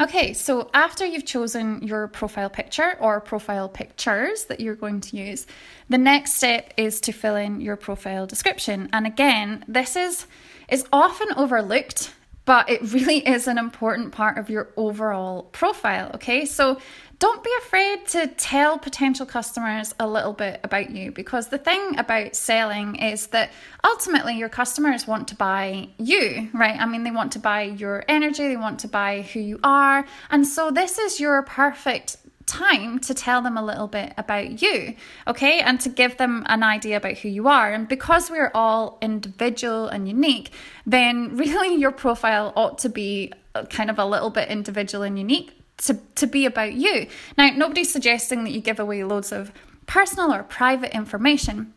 Okay, 0.00 0.32
so 0.32 0.70
after 0.72 1.04
you've 1.04 1.26
chosen 1.26 1.82
your 1.82 2.08
profile 2.08 2.48
picture 2.48 2.96
or 3.00 3.20
profile 3.20 3.68
pictures 3.68 4.44
that 4.44 4.58
you're 4.58 4.74
going 4.74 5.02
to 5.02 5.16
use, 5.18 5.46
the 5.90 5.98
next 5.98 6.36
step 6.36 6.72
is 6.78 7.02
to 7.02 7.12
fill 7.12 7.36
in 7.36 7.60
your 7.60 7.76
profile 7.76 8.26
description. 8.26 8.88
And 8.94 9.06
again, 9.06 9.62
this 9.68 9.96
is 9.96 10.26
is 10.70 10.86
often 10.92 11.28
overlooked 11.36 12.14
but 12.50 12.68
it 12.68 12.82
really 12.92 13.18
is 13.28 13.46
an 13.46 13.58
important 13.58 14.10
part 14.10 14.36
of 14.36 14.50
your 14.50 14.70
overall 14.76 15.44
profile. 15.52 16.10
Okay, 16.16 16.44
so 16.44 16.80
don't 17.20 17.44
be 17.44 17.50
afraid 17.58 18.08
to 18.08 18.26
tell 18.26 18.76
potential 18.76 19.24
customers 19.24 19.94
a 20.00 20.08
little 20.08 20.32
bit 20.32 20.58
about 20.64 20.90
you 20.90 21.12
because 21.12 21.46
the 21.48 21.58
thing 21.58 21.96
about 21.96 22.34
selling 22.34 22.96
is 22.96 23.28
that 23.28 23.52
ultimately 23.84 24.36
your 24.36 24.48
customers 24.48 25.06
want 25.06 25.28
to 25.28 25.36
buy 25.36 25.90
you, 25.98 26.48
right? 26.52 26.80
I 26.80 26.86
mean, 26.86 27.04
they 27.04 27.12
want 27.12 27.30
to 27.32 27.38
buy 27.38 27.62
your 27.62 28.04
energy, 28.08 28.48
they 28.48 28.56
want 28.56 28.80
to 28.80 28.88
buy 28.88 29.22
who 29.22 29.38
you 29.38 29.60
are. 29.62 30.04
And 30.30 30.44
so 30.44 30.72
this 30.72 30.98
is 30.98 31.20
your 31.20 31.42
perfect 31.42 32.16
time 32.50 32.98
to 32.98 33.14
tell 33.14 33.40
them 33.40 33.56
a 33.56 33.64
little 33.64 33.86
bit 33.86 34.12
about 34.16 34.60
you, 34.60 34.94
okay? 35.26 35.60
And 35.60 35.80
to 35.80 35.88
give 35.88 36.16
them 36.16 36.42
an 36.46 36.62
idea 36.62 36.96
about 36.96 37.18
who 37.18 37.28
you 37.28 37.46
are. 37.46 37.72
And 37.72 37.86
because 37.86 38.28
we're 38.28 38.50
all 38.54 38.98
individual 39.00 39.86
and 39.86 40.08
unique, 40.08 40.50
then 40.84 41.36
really 41.36 41.76
your 41.76 41.92
profile 41.92 42.52
ought 42.56 42.78
to 42.78 42.88
be 42.88 43.32
uh, 43.54 43.64
kind 43.66 43.88
of 43.88 43.98
a 43.98 44.04
little 44.04 44.30
bit 44.30 44.48
individual 44.48 45.04
and 45.04 45.16
unique 45.16 45.52
to, 45.78 45.94
to 46.16 46.26
be 46.26 46.44
about 46.44 46.74
you. 46.74 47.06
Now, 47.38 47.50
nobody's 47.50 47.92
suggesting 47.92 48.44
that 48.44 48.50
you 48.50 48.60
give 48.60 48.80
away 48.80 49.04
loads 49.04 49.32
of 49.32 49.52
personal 49.86 50.32
or 50.32 50.42
private 50.42 50.94
information, 50.94 51.72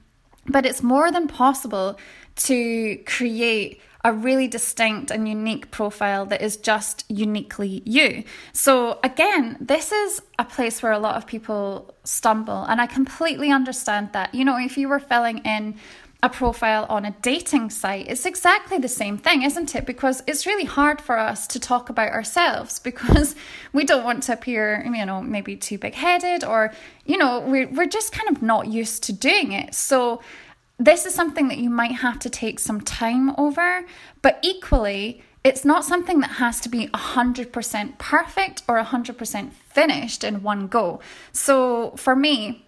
but 0.47 0.65
it's 0.65 0.81
more 0.81 1.11
than 1.11 1.27
possible 1.27 1.97
to 2.35 2.97
create 3.05 3.79
a 4.05 4.11
really 4.11 4.47
distinct 4.47 5.11
and 5.11 5.29
unique 5.29 5.71
profile 5.71 6.25
that 6.25 6.41
is 6.41 6.57
just 6.57 7.05
uniquely 7.09 7.81
you. 7.85 8.23
So, 8.51 8.99
again, 9.01 9.57
this 9.61 9.93
is 9.93 10.21
a 10.37 10.43
place 10.43 10.83
where 10.83 10.91
a 10.91 10.99
lot 10.99 11.15
of 11.15 11.25
people 11.25 11.95
stumble, 12.03 12.63
and 12.63 12.81
I 12.81 12.87
completely 12.87 13.49
understand 13.49 14.09
that. 14.11 14.35
You 14.35 14.43
know, 14.43 14.57
if 14.57 14.77
you 14.77 14.89
were 14.89 14.99
filling 14.99 15.37
in 15.39 15.75
a 16.21 16.29
profile 16.29 16.85
on 16.89 17.05
a 17.05 17.11
dating 17.21 17.69
site, 17.69 18.07
it's 18.09 18.25
exactly 18.25 18.77
the 18.77 18.89
same 18.89 19.17
thing, 19.17 19.43
isn't 19.43 19.73
it? 19.73 19.85
Because 19.85 20.21
it's 20.27 20.45
really 20.45 20.65
hard 20.65 20.99
for 20.99 21.17
us 21.17 21.47
to 21.47 21.59
talk 21.59 21.89
about 21.89 22.11
ourselves 22.11 22.79
because 22.89 23.35
we 23.71 23.85
don't 23.85 24.03
want 24.03 24.23
to 24.23 24.33
appear, 24.33 24.83
you 24.85 25.05
know, 25.05 25.21
maybe 25.21 25.55
too 25.55 25.77
big 25.77 25.93
headed 25.93 26.43
or, 26.43 26.73
you 27.05 27.17
know, 27.17 27.39
we're, 27.39 27.67
we're 27.69 27.85
just 27.85 28.11
kind 28.11 28.29
of 28.29 28.41
not 28.41 28.67
used 28.67 29.03
to 29.03 29.13
doing 29.13 29.53
it. 29.53 29.73
So, 29.73 30.21
this 30.77 31.05
is 31.05 31.13
something 31.13 31.47
that 31.47 31.57
you 31.57 31.69
might 31.69 31.93
have 31.93 32.19
to 32.19 32.29
take 32.29 32.59
some 32.59 32.81
time 32.81 33.33
over, 33.37 33.85
but 34.21 34.39
equally, 34.41 35.23
it's 35.43 35.65
not 35.65 35.83
something 35.83 36.21
that 36.21 36.31
has 36.31 36.59
to 36.61 36.69
be 36.69 36.87
100% 36.87 37.97
perfect 37.97 38.63
or 38.67 38.81
100% 38.81 39.51
finished 39.51 40.23
in 40.23 40.41
one 40.41 40.67
go. 40.67 40.99
So, 41.31 41.91
for 41.91 42.15
me, 42.15 42.65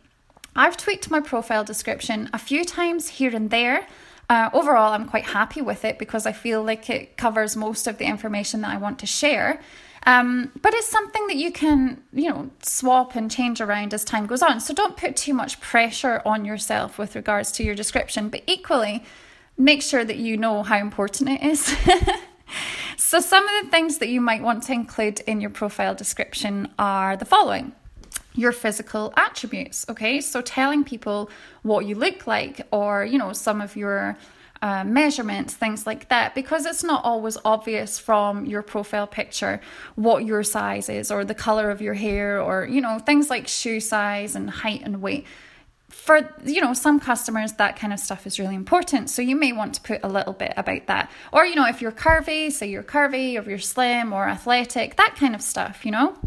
I've 0.55 0.77
tweaked 0.77 1.09
my 1.09 1.19
profile 1.19 1.63
description 1.63 2.29
a 2.31 2.37
few 2.37 2.63
times 2.63 3.09
here 3.09 3.35
and 3.35 3.49
there. 3.49 3.87
Uh, 4.29 4.49
overall, 4.53 4.93
I'm 4.93 5.07
quite 5.07 5.25
happy 5.25 5.61
with 5.61 5.85
it 5.85 5.99
because 5.99 6.25
I 6.25 6.31
feel 6.31 6.63
like 6.63 6.89
it 6.89 7.17
covers 7.17 7.55
most 7.55 7.87
of 7.87 7.97
the 7.97 8.05
information 8.05 8.61
that 8.61 8.71
I 8.71 8.77
want 8.77 8.99
to 8.99 9.05
share. 9.05 9.61
Um, 10.05 10.51
but 10.61 10.73
it's 10.75 10.87
something 10.87 11.25
that 11.27 11.35
you 11.35 11.51
can, 11.51 12.03
you 12.13 12.29
know, 12.29 12.51
swap 12.61 13.15
and 13.15 13.29
change 13.29 13.59
around 13.59 13.93
as 13.93 14.03
time 14.03 14.27
goes 14.27 14.43
on. 14.43 14.59
So 14.59 14.73
don't 14.73 14.95
put 14.95 15.15
too 15.15 15.33
much 15.33 15.59
pressure 15.59 16.21
on 16.25 16.45
yourself 16.45 16.99
with 16.99 17.15
regards 17.15 17.51
to 17.53 17.63
your 17.63 17.73
description, 17.73 18.29
but 18.29 18.43
equally 18.45 19.03
make 19.57 19.81
sure 19.81 20.05
that 20.05 20.17
you 20.17 20.37
know 20.37 20.61
how 20.61 20.77
important 20.77 21.29
it 21.29 21.41
is. 21.41 21.75
so 22.97 23.19
some 23.19 23.47
of 23.47 23.63
the 23.63 23.71
things 23.71 23.97
that 23.97 24.09
you 24.09 24.21
might 24.21 24.43
want 24.43 24.63
to 24.63 24.73
include 24.73 25.21
in 25.21 25.41
your 25.41 25.49
profile 25.49 25.95
description 25.95 26.71
are 26.77 27.17
the 27.17 27.25
following 27.25 27.71
your 28.35 28.51
physical 28.51 29.13
attributes. 29.15 29.85
Okay, 29.89 30.19
so 30.21 30.41
telling 30.41 30.83
people 30.83 31.29
what 31.63 31.85
you 31.85 31.95
look 31.95 32.27
like, 32.27 32.61
or 32.71 33.05
you 33.05 33.17
know, 33.17 33.33
some 33.33 33.61
of 33.61 33.75
your 33.75 34.17
uh, 34.61 34.83
measurements, 34.83 35.53
things 35.53 35.85
like 35.85 36.09
that, 36.09 36.33
because 36.33 36.65
it's 36.65 36.83
not 36.83 37.03
always 37.03 37.37
obvious 37.45 37.99
from 37.99 38.45
your 38.45 38.61
profile 38.61 39.07
picture 39.07 39.61
what 39.95 40.25
your 40.25 40.43
size 40.43 40.89
is, 40.89 41.11
or 41.11 41.25
the 41.25 41.35
color 41.35 41.69
of 41.69 41.81
your 41.81 41.93
hair, 41.93 42.41
or 42.41 42.65
you 42.65 42.81
know, 42.81 42.99
things 42.99 43.29
like 43.29 43.47
shoe 43.47 43.79
size 43.79 44.35
and 44.35 44.49
height 44.49 44.81
and 44.83 45.01
weight. 45.01 45.25
For 45.89 46.33
you 46.43 46.61
know 46.61 46.73
some 46.73 46.99
customers, 46.99 47.53
that 47.53 47.77
kind 47.77 47.93
of 47.93 47.99
stuff 47.99 48.25
is 48.27 48.39
really 48.39 48.55
important. 48.55 49.09
So 49.09 49.21
you 49.21 49.35
may 49.35 49.51
want 49.51 49.75
to 49.75 49.81
put 49.81 50.01
a 50.03 50.09
little 50.09 50.33
bit 50.33 50.53
about 50.57 50.87
that, 50.87 51.11
or 51.31 51.45
you 51.45 51.55
know, 51.55 51.67
if 51.67 51.81
you're 51.81 51.91
curvy, 51.91 52.51
say 52.51 52.67
you're 52.67 52.83
curvy, 52.83 53.39
or 53.39 53.49
you're 53.49 53.59
slim 53.59 54.13
or 54.13 54.27
athletic, 54.27 54.95
that 54.97 55.15
kind 55.17 55.35
of 55.35 55.41
stuff. 55.41 55.85
You 55.85 55.91
know. 55.91 56.17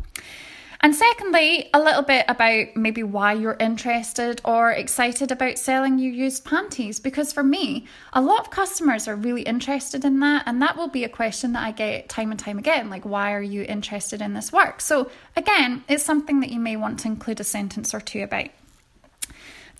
And 0.81 0.95
secondly, 0.95 1.71
a 1.75 1.81
little 1.81 2.03
bit 2.03 2.25
about 2.29 2.77
maybe 2.77 3.03
why 3.03 3.33
you're 3.33 3.57
interested 3.59 4.41
or 4.45 4.71
excited 4.71 5.33
about 5.33 5.59
selling 5.59 5.99
your 5.99 6.13
used 6.13 6.45
panties. 6.45 7.01
Because 7.01 7.33
for 7.33 7.43
me, 7.43 7.87
a 8.13 8.23
lot 8.23 8.41
of 8.41 8.51
customers 8.51 9.09
are 9.09 9.17
really 9.17 9.43
interested 9.43 10.05
in 10.05 10.21
that. 10.21 10.45
And 10.47 10.63
that 10.63 10.77
will 10.77 10.89
be 10.89 11.03
a 11.03 11.09
question 11.09 11.53
that 11.55 11.65
I 11.65 11.73
get 11.73 12.09
time 12.09 12.31
and 12.31 12.39
time 12.39 12.59
again 12.59 12.91
like, 12.91 13.05
why 13.05 13.33
are 13.33 13.43
you 13.43 13.63
interested 13.63 14.23
in 14.23 14.35
this 14.35 14.53
work? 14.53 14.81
So, 14.81 15.11
again, 15.35 15.83
it's 15.89 16.05
something 16.05 16.39
that 16.41 16.51
you 16.51 16.61
may 16.61 16.77
want 16.77 17.01
to 17.01 17.09
include 17.09 17.41
a 17.41 17.45
sentence 17.45 17.93
or 17.93 18.01
two 18.01 18.23
about. 18.23 18.51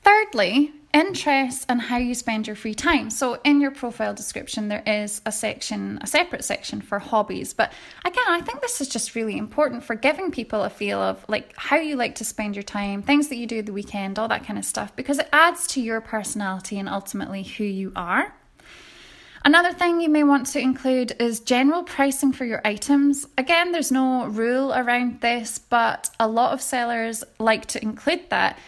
Thirdly, 0.03 0.73
interests 0.95 1.67
and 1.69 1.81
how 1.81 1.99
you 1.99 2.15
spend 2.15 2.47
your 2.47 2.57
free 2.57 2.75
time. 2.75 3.11
So 3.11 3.41
in 3.45 3.61
your 3.61 3.71
profile 3.71 4.15
description 4.15 4.69
there 4.69 4.83
is 4.87 5.21
a 5.27 5.33
section, 5.33 5.99
a 6.01 6.07
separate 6.07 6.45
section 6.45 6.81
for 6.81 6.99
hobbies. 6.99 7.53
But 7.53 7.73
again, 8.05 8.25
I 8.29 8.41
think 8.41 8.61
this 8.61 8.81
is 8.81 8.89
just 8.89 9.15
really 9.15 9.37
important 9.37 9.85
for 9.85 9.95
giving 9.95 10.31
people 10.31 10.63
a 10.63 10.71
feel 10.71 10.99
of 11.01 11.25
like 11.29 11.55
how 11.57 11.77
you 11.77 11.97
like 11.97 12.15
to 12.17 12.25
spend 12.25 12.57
your 12.57 12.63
time, 12.63 13.03
things 13.03 13.29
that 13.29 13.37
you 13.37 13.47
do 13.47 13.63
the 13.63 13.73
weekend, 13.73 14.19
all 14.19 14.29
that 14.29 14.45
kind 14.45 14.59
of 14.59 14.65
stuff 14.65 14.95
because 14.97 15.19
it 15.19 15.29
adds 15.33 15.67
to 15.69 15.81
your 15.81 16.01
personality 16.01 16.79
and 16.79 16.89
ultimately 16.89 17.43
who 17.43 17.65
you 17.65 17.93
are. 17.95 18.35
Another 19.45 19.73
thing 19.73 20.01
you 20.01 20.09
may 20.09 20.25
want 20.25 20.47
to 20.49 20.61
include 20.61 21.15
is 21.21 21.41
general 21.41 21.85
pricing 21.85 22.33
for 22.33 22.45
your 22.45 22.61
items. 22.65 23.27
Again, 23.39 23.73
there's 23.73 23.93
no 23.93 24.27
rule 24.27 24.73
around 24.75 25.21
this, 25.21 25.59
but 25.59 26.11
a 26.19 26.27
lot 26.27 26.53
of 26.53 26.61
sellers 26.61 27.23
like 27.39 27.67
to 27.67 27.83
include 27.83 28.31
that 28.31 28.59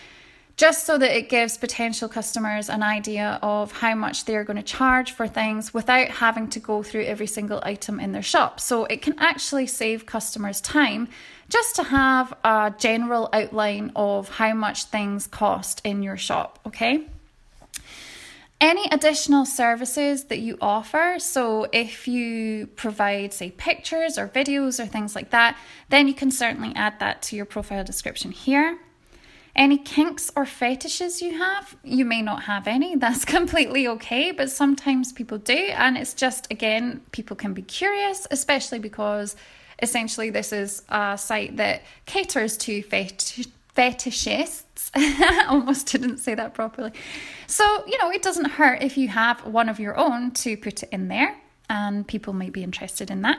just 0.61 0.85
so 0.85 0.99
that 0.99 1.17
it 1.17 1.31
gives 1.31 1.57
potential 1.57 2.07
customers 2.07 2.69
an 2.69 2.83
idea 2.83 3.39
of 3.41 3.73
how 3.73 3.95
much 3.95 4.27
they're 4.27 4.45
going 4.45 4.59
to 4.59 4.63
charge 4.63 5.13
for 5.13 5.27
things 5.27 5.73
without 5.73 6.09
having 6.09 6.47
to 6.47 6.61
go 6.61 6.83
through 6.83 7.03
every 7.05 7.27
single 7.27 7.61
item 7.63 7.99
in 7.99 8.13
their 8.13 8.21
shop. 8.21 8.61
So 8.61 8.85
it 8.85 9.01
can 9.01 9.19
actually 9.19 9.67
save 9.67 10.05
customers 10.05 10.61
time 10.61 11.09
just 11.49 11.77
to 11.77 11.85
have 11.85 12.35
a 12.45 12.75
general 12.77 13.31
outline 13.33 13.91
of 13.97 14.29
how 14.29 14.53
much 14.53 14.85
things 14.85 15.27
cost 15.27 15.81
in 15.83 16.03
your 16.03 16.19
shop, 16.19 16.59
okay? 16.67 17.07
Any 18.61 18.87
additional 18.93 19.47
services 19.47 20.25
that 20.25 20.41
you 20.41 20.59
offer, 20.61 21.15
so 21.21 21.69
if 21.73 22.07
you 22.07 22.67
provide, 22.77 23.33
say, 23.33 23.51
pictures 23.51 24.19
or 24.19 24.29
videos 24.29 24.79
or 24.79 24.85
things 24.85 25.15
like 25.15 25.31
that, 25.31 25.57
then 25.89 26.07
you 26.07 26.13
can 26.13 26.31
certainly 26.31 26.75
add 26.77 27.01
that 27.01 27.23
to 27.23 27.37
your 27.37 27.47
profile 27.47 27.83
description 27.83 28.31
here. 28.31 28.79
Any 29.61 29.77
kinks 29.77 30.33
or 30.35 30.47
fetishes 30.47 31.21
you 31.21 31.37
have, 31.37 31.77
you 31.85 32.07
may 32.07 32.23
not 32.23 32.45
have 32.45 32.67
any. 32.67 32.97
That's 33.05 33.27
completely 33.27 33.87
okay, 33.89 34.33
but 34.33 34.51
sometimes 34.51 35.13
people 35.13 35.37
do. 35.37 35.53
And 35.53 35.99
it's 35.99 36.15
just, 36.15 36.51
again, 36.51 37.03
people 37.13 37.37
can 37.37 37.53
be 37.53 37.61
curious, 37.61 38.27
especially 38.31 38.79
because 38.79 39.37
essentially 39.83 40.31
this 40.31 40.55
is 40.55 40.83
a 40.89 41.19
site 41.19 41.59
that 41.59 41.83
caters 42.07 42.57
to 42.57 42.83
fetish 42.83 43.49
fetishists. 43.77 44.91
Almost 45.49 45.89
didn't 45.89 46.19
say 46.19 46.35
that 46.35 46.55
properly. 46.55 46.93
So, 47.47 47.85
you 47.87 47.99
know, 47.99 48.11
it 48.11 48.23
doesn't 48.23 48.47
hurt 48.47 48.83
if 48.83 48.97
you 48.97 49.09
have 49.09 49.45
one 49.45 49.69
of 49.69 49.79
your 49.79 49.95
own 49.99 50.31
to 50.43 50.57
put 50.57 50.83
it 50.83 50.89
in 50.91 51.09
there, 51.09 51.37
and 51.69 52.09
people 52.09 52.33
might 52.33 52.53
be 52.53 52.63
interested 52.63 53.11
in 53.11 53.21
that. 53.23 53.39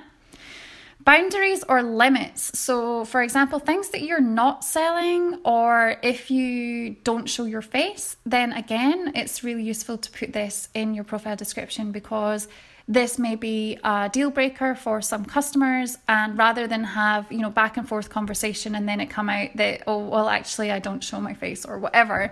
Boundaries 1.04 1.64
or 1.68 1.82
limits. 1.82 2.58
So, 2.60 3.06
for 3.06 3.22
example, 3.22 3.60
things 3.60 3.90
that 3.90 4.02
you're 4.02 4.22
not 4.22 4.64
selling, 4.64 5.40
or 5.44 5.98
if 6.04 6.30
you 6.30 6.92
don't 7.04 7.28
show 7.28 7.46
your 7.46 7.62
face, 7.62 8.18
then 8.26 8.54
again, 8.54 9.12
it's 9.16 9.44
really 9.44 9.64
useful 9.64 9.98
to 9.98 10.12
put 10.12 10.34
this 10.34 10.70
in 10.74 10.94
your 10.94 11.04
profile 11.04 11.36
description 11.36 11.92
because 11.92 12.48
this 12.88 13.18
may 13.18 13.36
be 13.36 13.78
a 13.84 14.10
deal 14.12 14.30
breaker 14.30 14.76
for 14.76 15.02
some 15.02 15.24
customers 15.24 15.98
and 16.08 16.38
rather 16.38 16.68
than 16.68 16.84
have 16.84 17.32
you 17.32 17.40
know 17.40 17.50
back 17.50 17.78
and 17.78 17.88
forth 17.88 18.10
conversation 18.10 18.76
and 18.76 18.88
then 18.88 19.00
it 19.00 19.10
come 19.10 19.30
out 19.30 19.50
that 19.56 19.84
oh 19.88 20.00
well 20.00 20.28
actually 20.28 20.72
i 20.72 20.80
don't 20.80 21.04
show 21.04 21.20
my 21.20 21.34
face 21.34 21.64
or 21.64 21.78
whatever 21.78 22.32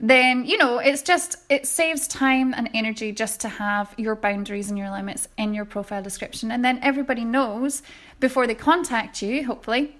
then 0.00 0.46
you 0.46 0.56
know 0.56 0.78
it's 0.78 1.02
just 1.02 1.36
it 1.50 1.66
saves 1.66 2.08
time 2.08 2.54
and 2.54 2.70
energy 2.72 3.12
just 3.12 3.40
to 3.40 3.48
have 3.48 3.94
your 3.98 4.16
boundaries 4.16 4.70
and 4.70 4.78
your 4.78 4.90
limits 4.90 5.28
in 5.36 5.52
your 5.52 5.66
profile 5.66 6.02
description. 6.02 6.50
And 6.50 6.64
then 6.64 6.80
everybody 6.82 7.24
knows 7.24 7.82
before 8.18 8.46
they 8.46 8.54
contact 8.54 9.20
you 9.20 9.44
hopefully 9.44 9.96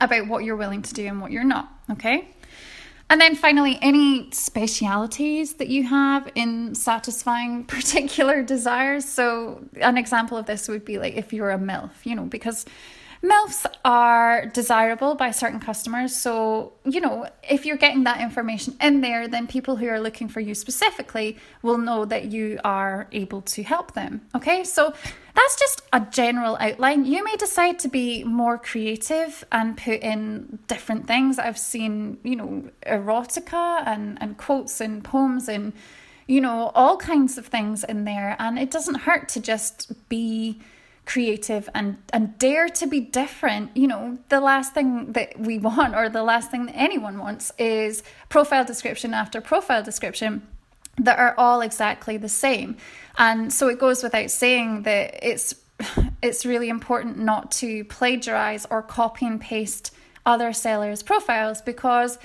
about 0.00 0.28
what 0.28 0.44
you're 0.44 0.56
willing 0.56 0.82
to 0.82 0.92
do 0.92 1.06
and 1.06 1.20
what 1.20 1.32
you're 1.32 1.42
not 1.44 1.72
okay? 1.90 2.28
And 3.08 3.20
then 3.20 3.34
finally 3.34 3.78
any 3.80 4.30
specialities 4.30 5.54
that 5.54 5.68
you 5.68 5.84
have 5.84 6.30
in 6.34 6.74
satisfying 6.74 7.64
particular 7.78 8.42
desires. 8.42 9.06
So 9.06 9.64
an 9.80 9.96
example 9.96 10.36
of 10.36 10.46
this 10.46 10.68
would 10.68 10.84
be 10.84 10.98
like 10.98 11.14
if 11.14 11.32
you're 11.32 11.50
a 11.50 11.58
milf 11.58 11.92
you 12.04 12.14
know 12.14 12.24
because 12.24 12.66
MILFs 13.24 13.64
are 13.86 14.44
desirable 14.46 15.14
by 15.14 15.30
certain 15.30 15.58
customers. 15.58 16.14
So, 16.14 16.74
you 16.84 17.00
know, 17.00 17.26
if 17.48 17.64
you're 17.64 17.78
getting 17.78 18.04
that 18.04 18.20
information 18.20 18.76
in 18.82 19.00
there, 19.00 19.26
then 19.28 19.46
people 19.46 19.76
who 19.76 19.88
are 19.88 19.98
looking 19.98 20.28
for 20.28 20.40
you 20.40 20.54
specifically 20.54 21.38
will 21.62 21.78
know 21.78 22.04
that 22.04 22.26
you 22.26 22.60
are 22.64 23.08
able 23.12 23.40
to 23.40 23.62
help 23.62 23.94
them. 23.94 24.20
Okay, 24.34 24.62
so 24.62 24.92
that's 25.34 25.58
just 25.58 25.82
a 25.94 26.00
general 26.00 26.58
outline. 26.60 27.06
You 27.06 27.24
may 27.24 27.36
decide 27.36 27.78
to 27.80 27.88
be 27.88 28.24
more 28.24 28.58
creative 28.58 29.42
and 29.50 29.74
put 29.78 30.00
in 30.00 30.58
different 30.66 31.06
things. 31.06 31.38
I've 31.38 31.58
seen, 31.58 32.18
you 32.24 32.36
know, 32.36 32.70
erotica 32.86 33.86
and, 33.86 34.18
and 34.20 34.36
quotes 34.36 34.82
and 34.82 35.02
poems 35.02 35.48
and, 35.48 35.72
you 36.26 36.42
know, 36.42 36.72
all 36.74 36.98
kinds 36.98 37.38
of 37.38 37.46
things 37.46 37.84
in 37.84 38.04
there. 38.04 38.36
And 38.38 38.58
it 38.58 38.70
doesn't 38.70 38.96
hurt 38.96 39.30
to 39.30 39.40
just 39.40 40.08
be 40.10 40.60
creative 41.06 41.68
and 41.74 41.98
and 42.12 42.38
dare 42.38 42.68
to 42.68 42.86
be 42.86 43.00
different. 43.00 43.76
You 43.76 43.88
know 43.88 44.18
the 44.28 44.40
last 44.40 44.74
thing 44.74 45.12
that 45.12 45.38
we 45.38 45.58
want 45.68 45.94
or 45.94 46.08
the 46.08 46.22
last 46.22 46.50
thing 46.50 46.66
that 46.66 46.76
anyone 46.76 47.18
wants 47.18 47.52
is 47.58 48.02
profile 48.28 48.64
description 48.64 49.14
after 49.14 49.40
profile 49.40 49.82
description 49.82 50.46
that 50.98 51.18
are 51.18 51.34
all 51.36 51.60
exactly 51.60 52.16
the 52.16 52.28
same. 52.28 52.76
And 53.18 53.52
so 53.52 53.68
it 53.68 53.78
goes 53.78 54.02
without 54.02 54.30
saying 54.30 54.82
that 54.82 55.18
it's 55.22 55.54
it's 56.22 56.46
really 56.46 56.68
important 56.68 57.18
not 57.18 57.50
to 57.52 57.84
plagiarize 57.84 58.66
or 58.70 58.82
copy 58.82 59.26
and 59.26 59.40
paste 59.40 59.94
other 60.26 60.52
sellers 60.52 61.02
profiles 61.02 61.60
because 61.60 62.18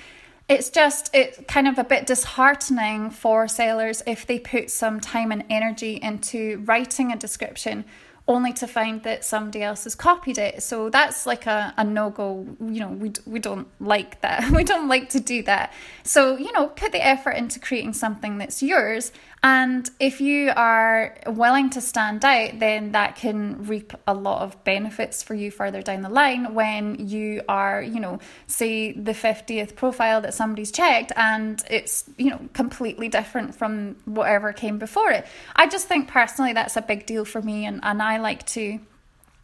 it's 0.48 0.70
just 0.70 1.10
it's 1.14 1.38
kind 1.46 1.68
of 1.68 1.78
a 1.78 1.84
bit 1.84 2.06
disheartening 2.06 3.10
for 3.10 3.46
sellers 3.46 4.02
if 4.06 4.26
they 4.26 4.38
put 4.38 4.70
some 4.70 4.98
time 4.98 5.30
and 5.30 5.44
energy 5.50 5.98
into 6.02 6.62
writing 6.64 7.12
a 7.12 7.16
description 7.16 7.84
only 8.30 8.52
to 8.52 8.66
find 8.66 9.02
that 9.02 9.24
somebody 9.24 9.62
else 9.62 9.84
has 9.84 9.94
copied 9.96 10.38
it. 10.38 10.62
So 10.62 10.88
that's 10.88 11.26
like 11.26 11.46
a, 11.46 11.74
a 11.76 11.84
no 11.84 12.10
go. 12.10 12.46
You 12.60 12.80
know, 12.80 12.88
we, 12.88 13.12
we 13.26 13.40
don't 13.40 13.66
like 13.80 14.20
that. 14.20 14.50
We 14.60 14.64
don't 14.64 14.88
like 14.88 15.08
to 15.10 15.20
do 15.20 15.42
that. 15.44 15.72
So, 16.04 16.36
you 16.36 16.52
know, 16.52 16.66
put 16.68 16.92
the 16.92 17.04
effort 17.04 17.32
into 17.32 17.58
creating 17.58 17.94
something 17.94 18.38
that's 18.38 18.62
yours 18.62 19.10
and 19.42 19.88
if 19.98 20.20
you 20.20 20.52
are 20.54 21.16
willing 21.26 21.70
to 21.70 21.80
stand 21.80 22.24
out, 22.24 22.58
then 22.58 22.92
that 22.92 23.16
can 23.16 23.66
reap 23.66 23.94
a 24.06 24.12
lot 24.12 24.42
of 24.42 24.62
benefits 24.64 25.22
for 25.22 25.34
you 25.34 25.50
further 25.50 25.80
down 25.80 26.02
the 26.02 26.10
line 26.10 26.52
when 26.52 27.08
you 27.08 27.40
are, 27.48 27.80
you 27.80 28.00
know, 28.00 28.18
say 28.46 28.92
the 28.92 29.12
50th 29.12 29.76
profile 29.76 30.20
that 30.20 30.34
somebody's 30.34 30.70
checked 30.70 31.12
and 31.16 31.64
it's, 31.70 32.04
you 32.18 32.28
know, 32.28 32.40
completely 32.52 33.08
different 33.08 33.54
from 33.54 33.96
whatever 34.04 34.52
came 34.52 34.78
before 34.78 35.10
it. 35.10 35.26
I 35.56 35.68
just 35.68 35.88
think 35.88 36.08
personally 36.08 36.52
that's 36.52 36.76
a 36.76 36.82
big 36.82 37.06
deal 37.06 37.24
for 37.24 37.40
me 37.40 37.64
and, 37.64 37.80
and 37.82 38.02
I 38.02 38.18
like 38.18 38.44
to 38.48 38.78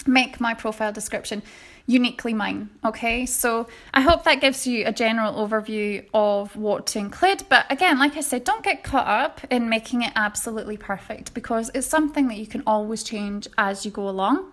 make 0.06 0.40
my 0.40 0.54
profile 0.54 0.92
description 0.92 1.42
uniquely 1.86 2.34
mine. 2.34 2.68
Okay, 2.84 3.26
so 3.26 3.68
I 3.94 4.00
hope 4.00 4.24
that 4.24 4.40
gives 4.40 4.66
you 4.66 4.84
a 4.86 4.92
general 4.92 5.34
overview 5.34 6.04
of 6.12 6.56
what 6.56 6.86
to 6.88 6.98
include. 6.98 7.44
But 7.48 7.70
again, 7.70 7.98
like 7.98 8.16
I 8.16 8.20
said, 8.20 8.44
don't 8.44 8.64
get 8.64 8.82
caught 8.82 9.06
up 9.06 9.40
in 9.50 9.68
making 9.68 10.02
it 10.02 10.12
absolutely 10.16 10.76
perfect 10.76 11.32
because 11.32 11.70
it's 11.74 11.86
something 11.86 12.28
that 12.28 12.36
you 12.36 12.46
can 12.46 12.62
always 12.66 13.02
change 13.02 13.46
as 13.56 13.84
you 13.84 13.90
go 13.90 14.08
along. 14.08 14.52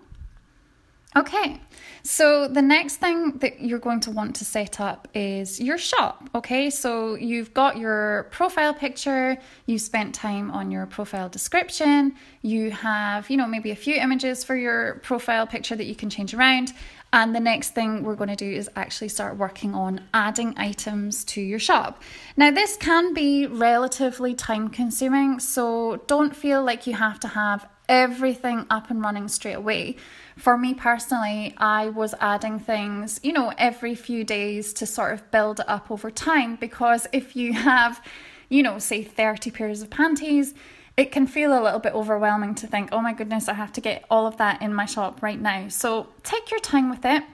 Okay, 1.16 1.60
so 2.02 2.48
the 2.48 2.60
next 2.60 2.96
thing 2.96 3.38
that 3.38 3.60
you're 3.60 3.78
going 3.78 4.00
to 4.00 4.10
want 4.10 4.34
to 4.36 4.44
set 4.44 4.80
up 4.80 5.06
is 5.14 5.60
your 5.60 5.78
shop. 5.78 6.28
Okay, 6.34 6.70
so 6.70 7.14
you've 7.14 7.54
got 7.54 7.76
your 7.76 8.24
profile 8.32 8.74
picture, 8.74 9.38
you 9.66 9.78
spent 9.78 10.12
time 10.12 10.50
on 10.50 10.72
your 10.72 10.86
profile 10.86 11.28
description, 11.28 12.16
you 12.42 12.72
have, 12.72 13.30
you 13.30 13.36
know, 13.36 13.46
maybe 13.46 13.70
a 13.70 13.76
few 13.76 13.94
images 13.94 14.42
for 14.42 14.56
your 14.56 14.96
profile 15.04 15.46
picture 15.46 15.76
that 15.76 15.84
you 15.84 15.94
can 15.94 16.10
change 16.10 16.34
around, 16.34 16.72
and 17.12 17.32
the 17.32 17.38
next 17.38 17.76
thing 17.76 18.02
we're 18.02 18.16
going 18.16 18.30
to 18.30 18.34
do 18.34 18.50
is 18.50 18.68
actually 18.74 19.08
start 19.08 19.36
working 19.36 19.72
on 19.72 20.00
adding 20.12 20.52
items 20.56 21.22
to 21.26 21.40
your 21.40 21.60
shop. 21.60 22.02
Now, 22.36 22.50
this 22.50 22.76
can 22.76 23.14
be 23.14 23.46
relatively 23.46 24.34
time 24.34 24.68
consuming, 24.68 25.38
so 25.38 26.02
don't 26.08 26.34
feel 26.34 26.64
like 26.64 26.88
you 26.88 26.94
have 26.94 27.20
to 27.20 27.28
have 27.28 27.68
everything 27.88 28.66
up 28.68 28.90
and 28.90 29.00
running 29.00 29.28
straight 29.28 29.52
away. 29.52 29.94
For 30.36 30.58
me 30.58 30.74
personally, 30.74 31.54
I 31.58 31.88
was 31.88 32.14
adding 32.20 32.58
things, 32.58 33.20
you 33.22 33.32
know, 33.32 33.52
every 33.56 33.94
few 33.94 34.24
days 34.24 34.72
to 34.74 34.86
sort 34.86 35.12
of 35.12 35.30
build 35.30 35.60
it 35.60 35.68
up 35.68 35.90
over 35.90 36.10
time 36.10 36.56
because 36.56 37.06
if 37.12 37.36
you 37.36 37.52
have, 37.52 38.04
you 38.48 38.62
know, 38.62 38.78
say 38.78 39.02
30 39.02 39.50
pairs 39.50 39.82
of 39.82 39.90
panties, 39.90 40.54
it 40.96 41.12
can 41.12 41.26
feel 41.26 41.58
a 41.58 41.62
little 41.62 41.80
bit 41.80 41.94
overwhelming 41.94 42.54
to 42.56 42.66
think, 42.66 42.88
oh 42.92 43.00
my 43.00 43.12
goodness, 43.12 43.48
I 43.48 43.54
have 43.54 43.72
to 43.74 43.80
get 43.80 44.04
all 44.10 44.26
of 44.26 44.36
that 44.36 44.62
in 44.62 44.74
my 44.74 44.86
shop 44.86 45.22
right 45.22 45.40
now. 45.40 45.68
So 45.68 46.08
take 46.22 46.50
your 46.50 46.60
time 46.60 46.90
with 46.90 47.04
it 47.04 47.24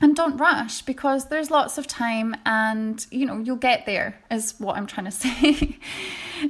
and 0.00 0.16
don't 0.16 0.36
rush 0.38 0.82
because 0.82 1.28
there's 1.28 1.50
lots 1.50 1.78
of 1.78 1.86
time 1.86 2.34
and 2.46 3.06
you 3.10 3.26
know 3.26 3.38
you'll 3.38 3.56
get 3.56 3.86
there 3.86 4.18
is 4.30 4.54
what 4.58 4.76
i'm 4.76 4.86
trying 4.86 5.04
to 5.04 5.10
say 5.10 5.76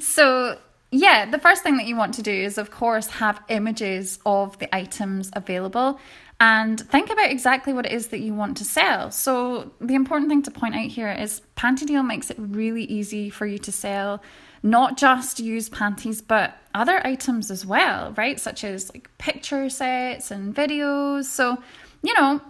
so 0.01 0.57
yeah 0.91 1.29
the 1.31 1.39
first 1.39 1.63
thing 1.63 1.77
that 1.77 1.87
you 1.87 1.97
want 1.97 2.15
to 2.15 2.23
do 2.23 2.33
is 2.33 2.59
of 2.59 2.71
course 2.71 3.09
have 3.09 3.41
images 3.49 4.19
of 4.27 4.59
the 4.59 4.75
items 4.75 5.31
available 5.35 5.99
and 6.43 6.81
think 6.81 7.11
about 7.11 7.31
exactly 7.31 7.73
what 7.73 7.85
it 7.85 7.93
is 7.93 8.09
that 8.09 8.21
you 8.21 8.35
want 8.35 8.57
to 8.57 8.65
sell 8.65 9.11
so 9.11 9.71
the 9.81 9.95
important 9.95 10.29
thing 10.29 10.43
to 10.43 10.51
point 10.51 10.75
out 10.75 10.87
here 10.87 11.11
is 11.11 11.43
panty 11.57 11.87
deal 11.87 12.03
makes 12.03 12.31
it 12.31 12.37
really 12.39 12.85
easy 12.85 13.31
for 13.31 13.47
you 13.47 13.59
to 13.59 13.73
sell 13.73 14.23
not 14.63 14.97
just 14.97 15.41
used 15.41 15.73
panties, 15.73 16.21
but 16.21 16.57
other 16.75 17.05
items 17.07 17.51
as 17.51 17.65
well, 17.65 18.13
right? 18.13 18.39
Such 18.39 18.65
as 18.65 18.93
like 18.93 19.11
picture 19.19 19.71
sets 19.71 20.31
and 20.31 20.55
videos. 20.55 21.25
So, 21.25 21.63
you 22.03 22.15
know, 22.15 22.41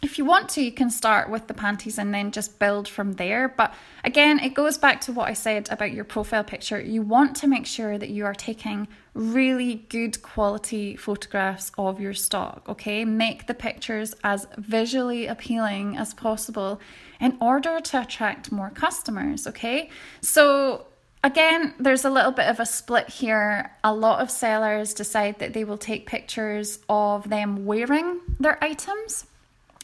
if 0.00 0.16
you 0.16 0.24
want 0.24 0.48
to, 0.50 0.62
you 0.62 0.70
can 0.70 0.90
start 0.90 1.28
with 1.28 1.48
the 1.48 1.54
panties 1.54 1.98
and 1.98 2.14
then 2.14 2.30
just 2.30 2.58
build 2.58 2.86
from 2.86 3.14
there. 3.14 3.48
But 3.48 3.74
again, 4.04 4.38
it 4.38 4.54
goes 4.54 4.78
back 4.78 5.00
to 5.02 5.12
what 5.12 5.28
I 5.28 5.32
said 5.32 5.68
about 5.70 5.92
your 5.92 6.04
profile 6.04 6.44
picture. 6.44 6.80
You 6.80 7.02
want 7.02 7.34
to 7.36 7.48
make 7.48 7.66
sure 7.66 7.98
that 7.98 8.08
you 8.08 8.24
are 8.24 8.34
taking 8.34 8.86
really 9.14 9.86
good 9.88 10.22
quality 10.22 10.94
photographs 10.94 11.72
of 11.76 12.00
your 12.00 12.14
stock, 12.14 12.68
okay? 12.68 13.04
Make 13.04 13.48
the 13.48 13.54
pictures 13.54 14.14
as 14.22 14.46
visually 14.56 15.26
appealing 15.26 15.96
as 15.96 16.14
possible 16.14 16.80
in 17.20 17.36
order 17.40 17.80
to 17.80 18.02
attract 18.02 18.52
more 18.52 18.70
customers, 18.70 19.46
okay? 19.46 19.90
So, 20.20 20.86
Again, 21.24 21.74
there's 21.80 22.04
a 22.04 22.10
little 22.10 22.30
bit 22.30 22.46
of 22.46 22.60
a 22.60 22.64
split 22.64 23.08
here. 23.08 23.72
A 23.82 23.92
lot 23.92 24.20
of 24.22 24.30
sellers 24.30 24.94
decide 24.94 25.40
that 25.40 25.52
they 25.52 25.64
will 25.64 25.76
take 25.76 26.06
pictures 26.06 26.78
of 26.88 27.28
them 27.28 27.66
wearing 27.66 28.20
their 28.38 28.62
items, 28.62 29.26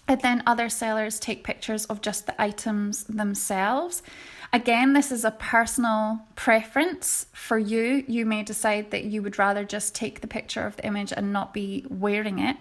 and 0.06 0.20
then 0.20 0.42
other 0.46 0.68
sellers 0.68 1.18
take 1.18 1.44
pictures 1.44 1.86
of 1.86 2.02
just 2.02 2.26
the 2.26 2.40
items 2.40 3.04
themselves. 3.04 4.02
Again, 4.52 4.92
this 4.92 5.10
is 5.10 5.24
a 5.24 5.30
personal 5.30 6.20
preference 6.36 7.26
for 7.32 7.58
you. 7.58 8.04
You 8.06 8.24
may 8.26 8.42
decide 8.42 8.90
that 8.90 9.04
you 9.04 9.22
would 9.22 9.38
rather 9.38 9.64
just 9.64 9.94
take 9.94 10.20
the 10.20 10.28
picture 10.28 10.66
of 10.66 10.76
the 10.76 10.86
image 10.86 11.12
and 11.12 11.32
not 11.32 11.52
be 11.52 11.86
wearing 11.88 12.38
it. 12.38 12.56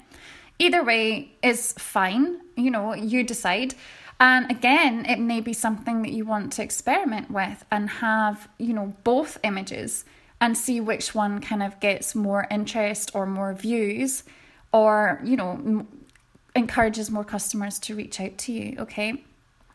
Either 0.58 0.84
way 0.84 1.34
is 1.44 1.74
fine, 1.74 2.40
you 2.56 2.72
know, 2.72 2.94
you 2.94 3.24
decide. 3.24 3.76
And 4.20 4.50
again, 4.50 5.06
it 5.06 5.20
may 5.20 5.42
be 5.42 5.54
something 5.54 6.02
that 6.04 6.12
you 6.12 6.26
want 6.26 6.54
to 6.54 6.64
experiment 6.64 7.30
with 7.30 7.66
and 7.70 7.90
have, 7.90 8.48
you 8.58 8.74
know, 8.74 8.96
both 9.04 9.38
images 9.44 10.06
and 10.40 10.58
see 10.58 10.80
which 10.80 11.14
one 11.14 11.42
kind 11.42 11.62
of 11.62 11.80
gets 11.80 12.16
more 12.16 12.48
interest 12.50 13.12
or 13.14 13.26
more 13.26 13.54
views 13.54 14.24
or, 14.72 15.20
you 15.24 15.36
know, 15.36 15.86
encourages 16.56 17.10
more 17.10 17.24
customers 17.24 17.80
to 17.80 17.96
reach 17.96 18.20
out 18.20 18.38
to 18.40 18.52
you, 18.52 18.76
okay? 18.80 19.24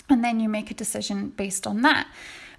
And 0.09 0.25
then 0.25 0.41
you 0.41 0.49
make 0.49 0.71
a 0.71 0.75
decision 0.75 1.31
based 1.31 1.67
on 1.67 1.83
that. 1.83 2.09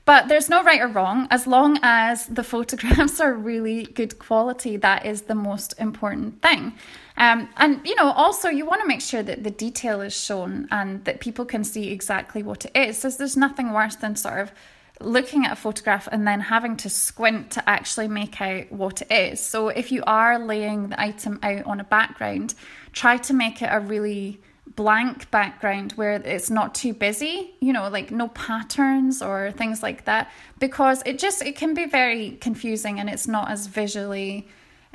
But 0.05 0.27
there's 0.27 0.49
no 0.49 0.63
right 0.63 0.81
or 0.81 0.87
wrong. 0.87 1.27
As 1.29 1.45
long 1.45 1.77
as 1.83 2.25
the 2.25 2.43
photographs 2.53 3.19
are 3.19 3.33
really 3.33 3.83
good 3.83 4.17
quality, 4.17 4.75
that 4.77 5.05
is 5.05 5.23
the 5.23 5.35
most 5.35 5.73
important 5.79 6.41
thing. 6.41 6.73
Um, 7.17 7.49
and 7.57 7.81
you 7.85 7.95
know, 7.95 8.11
also 8.11 8.49
you 8.49 8.65
want 8.65 8.81
to 8.81 8.87
make 8.87 9.01
sure 9.01 9.21
that 9.23 9.43
the 9.43 9.51
detail 9.51 10.01
is 10.01 10.19
shown 10.19 10.67
and 10.71 11.03
that 11.05 11.19
people 11.19 11.45
can 11.45 11.63
see 11.63 11.91
exactly 11.91 12.41
what 12.41 12.65
it 12.65 12.71
is. 12.75 12.97
So 12.97 13.09
there's 13.09 13.37
nothing 13.37 13.71
worse 13.71 13.97
than 13.97 14.15
sort 14.15 14.39
of 14.39 14.51
looking 14.99 15.45
at 15.45 15.53
a 15.53 15.55
photograph 15.55 16.07
and 16.11 16.27
then 16.27 16.39
having 16.41 16.75
to 16.77 16.89
squint 16.89 17.51
to 17.51 17.69
actually 17.69 18.07
make 18.07 18.41
out 18.41 18.71
what 18.71 19.01
it 19.01 19.11
is. 19.11 19.39
So 19.39 19.69
if 19.69 19.91
you 19.91 20.03
are 20.05 20.39
laying 20.39 20.89
the 20.89 21.01
item 21.01 21.39
out 21.41 21.65
on 21.65 21.79
a 21.79 21.83
background, 21.83 22.53
try 22.91 23.17
to 23.17 23.33
make 23.33 23.61
it 23.61 23.69
a 23.71 23.79
really 23.79 24.41
blank 24.75 25.29
background 25.31 25.93
where 25.93 26.13
it's 26.13 26.49
not 26.49 26.75
too 26.75 26.93
busy 26.93 27.53
you 27.59 27.73
know 27.73 27.89
like 27.89 28.11
no 28.11 28.27
patterns 28.29 29.19
or 29.19 29.51
things 29.51 29.81
like 29.81 30.05
that 30.05 30.31
because 30.59 31.01
it 31.07 31.17
just 31.17 31.41
it 31.41 31.55
can 31.55 31.73
be 31.73 31.85
very 31.85 32.37
confusing 32.39 32.99
and 32.99 33.09
it's 33.09 33.27
not 33.27 33.49
as 33.49 33.65
visually 33.65 34.47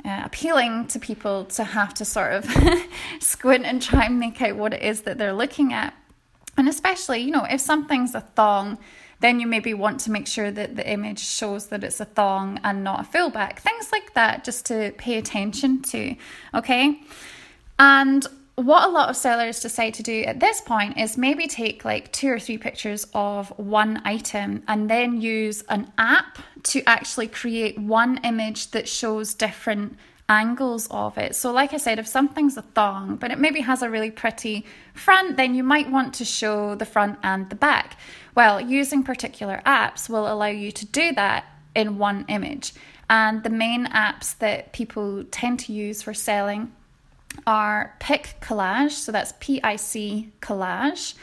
uh, 0.05 0.21
appealing 0.23 0.85
to 0.87 0.99
people 0.99 1.45
to 1.45 1.63
have 1.63 1.93
to 1.95 2.05
sort 2.05 2.33
of 2.33 2.45
squint 3.19 3.65
and 3.65 3.81
try 3.81 4.05
and 4.05 4.19
make 4.19 4.41
out 4.41 4.55
what 4.55 4.73
it 4.73 4.81
is 4.81 5.01
that 5.01 5.17
they're 5.17 5.33
looking 5.33 5.73
at. 5.73 5.95
And 6.57 6.69
especially, 6.69 7.19
you 7.19 7.31
know, 7.31 7.45
if 7.49 7.59
something's 7.59 8.13
a 8.13 8.21
thong, 8.21 8.77
then 9.25 9.39
you 9.39 9.47
maybe 9.47 9.73
want 9.73 9.99
to 10.01 10.11
make 10.11 10.27
sure 10.27 10.51
that 10.51 10.75
the 10.75 10.87
image 10.87 11.17
shows 11.17 11.65
that 11.67 11.83
it's 11.83 11.99
a 11.99 12.05
thong 12.05 12.59
and 12.63 12.83
not 12.83 12.99
a 13.01 13.03
full 13.03 13.31
back. 13.31 13.59
Things 13.59 13.91
like 13.91 14.13
that, 14.13 14.43
just 14.43 14.67
to 14.67 14.93
pay 14.99 15.17
attention 15.17 15.81
to. 15.81 16.15
Okay. 16.53 17.01
And 17.79 18.27
what 18.53 18.87
a 18.87 18.91
lot 18.91 19.09
of 19.09 19.17
sellers 19.17 19.59
decide 19.61 19.95
to 19.95 20.03
do 20.03 20.21
at 20.21 20.39
this 20.39 20.61
point 20.61 20.99
is 20.99 21.17
maybe 21.17 21.47
take 21.47 21.83
like 21.83 22.11
two 22.11 22.29
or 22.29 22.37
three 22.37 22.59
pictures 22.59 23.07
of 23.15 23.49
one 23.57 23.99
item 24.05 24.61
and 24.67 24.91
then 24.91 25.19
use 25.19 25.63
an 25.69 25.91
app 25.97 26.37
to 26.61 26.83
actually 26.87 27.27
create 27.27 27.79
one 27.79 28.19
image 28.23 28.69
that 28.71 28.87
shows 28.87 29.33
different 29.33 29.97
angles 30.27 30.87
of 30.89 31.17
it. 31.17 31.35
So, 31.35 31.51
like 31.51 31.73
I 31.73 31.77
said, 31.77 31.99
if 31.99 32.07
something's 32.07 32.57
a 32.57 32.61
thong, 32.61 33.15
but 33.15 33.31
it 33.31 33.39
maybe 33.39 33.61
has 33.61 33.81
a 33.81 33.89
really 33.89 34.11
pretty 34.11 34.65
front, 34.93 35.37
then 35.37 35.55
you 35.55 35.63
might 35.63 35.91
want 35.91 36.13
to 36.15 36.25
show 36.25 36.75
the 36.75 36.85
front 36.85 37.19
and 37.23 37.49
the 37.49 37.55
back. 37.55 37.97
Well, 38.33 38.59
using 38.59 39.03
particular 39.03 39.61
apps 39.65 40.09
will 40.09 40.31
allow 40.31 40.47
you 40.47 40.71
to 40.71 40.85
do 40.85 41.13
that 41.13 41.45
in 41.75 41.97
one 41.97 42.25
image. 42.27 42.73
And 43.09 43.43
the 43.43 43.49
main 43.49 43.85
apps 43.87 44.37
that 44.39 44.73
people 44.73 45.25
tend 45.25 45.59
to 45.59 45.73
use 45.73 46.01
for 46.01 46.13
selling 46.13 46.71
are 47.45 47.95
Pic 47.99 48.37
Collage, 48.41 48.91
so 48.91 49.11
that's 49.11 49.33
P 49.39 49.61
I 49.61 49.75
C 49.75 50.31
Collage 50.41 51.13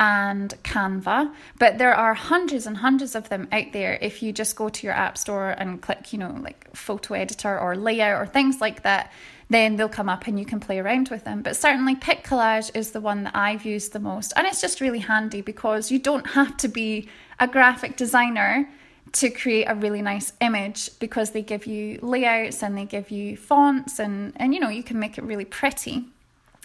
and 0.00 0.54
Canva, 0.64 1.32
but 1.58 1.78
there 1.78 1.94
are 1.94 2.14
hundreds 2.14 2.66
and 2.66 2.78
hundreds 2.78 3.14
of 3.14 3.28
them 3.28 3.48
out 3.52 3.72
there. 3.72 3.98
If 4.00 4.22
you 4.22 4.32
just 4.32 4.56
go 4.56 4.68
to 4.68 4.86
your 4.86 4.94
app 4.94 5.16
store 5.16 5.50
and 5.50 5.80
click, 5.80 6.12
you 6.12 6.18
know, 6.18 6.36
like 6.40 6.74
photo 6.74 7.14
editor 7.14 7.58
or 7.58 7.76
layout 7.76 8.20
or 8.20 8.26
things 8.26 8.60
like 8.60 8.82
that, 8.82 9.12
then 9.48 9.76
they'll 9.76 9.88
come 9.88 10.08
up 10.08 10.26
and 10.26 10.38
you 10.38 10.44
can 10.44 10.58
play 10.58 10.78
around 10.78 11.08
with 11.08 11.24
them. 11.24 11.42
But 11.42 11.56
certainly, 11.56 11.94
Pic 11.94 12.24
Collage 12.24 12.70
is 12.74 12.90
the 12.90 13.00
one 13.00 13.24
that 13.24 13.36
I've 13.36 13.64
used 13.64 13.92
the 13.92 14.00
most, 14.00 14.32
and 14.36 14.46
it's 14.46 14.60
just 14.60 14.80
really 14.80 15.00
handy 15.00 15.40
because 15.40 15.90
you 15.90 15.98
don't 15.98 16.30
have 16.30 16.56
to 16.58 16.68
be 16.68 17.08
a 17.38 17.46
graphic 17.46 17.96
designer 17.96 18.68
to 19.12 19.30
create 19.30 19.64
a 19.64 19.74
really 19.74 20.00
nice 20.00 20.32
image 20.40 20.98
because 20.98 21.30
they 21.30 21.42
give 21.42 21.66
you 21.66 21.98
layouts 22.02 22.62
and 22.62 22.76
they 22.76 22.84
give 22.84 23.10
you 23.10 23.36
fonts 23.36 23.98
and 23.98 24.32
and 24.36 24.54
you 24.54 24.60
know 24.60 24.68
you 24.68 24.82
can 24.82 24.98
make 24.98 25.18
it 25.18 25.24
really 25.24 25.44
pretty 25.44 26.06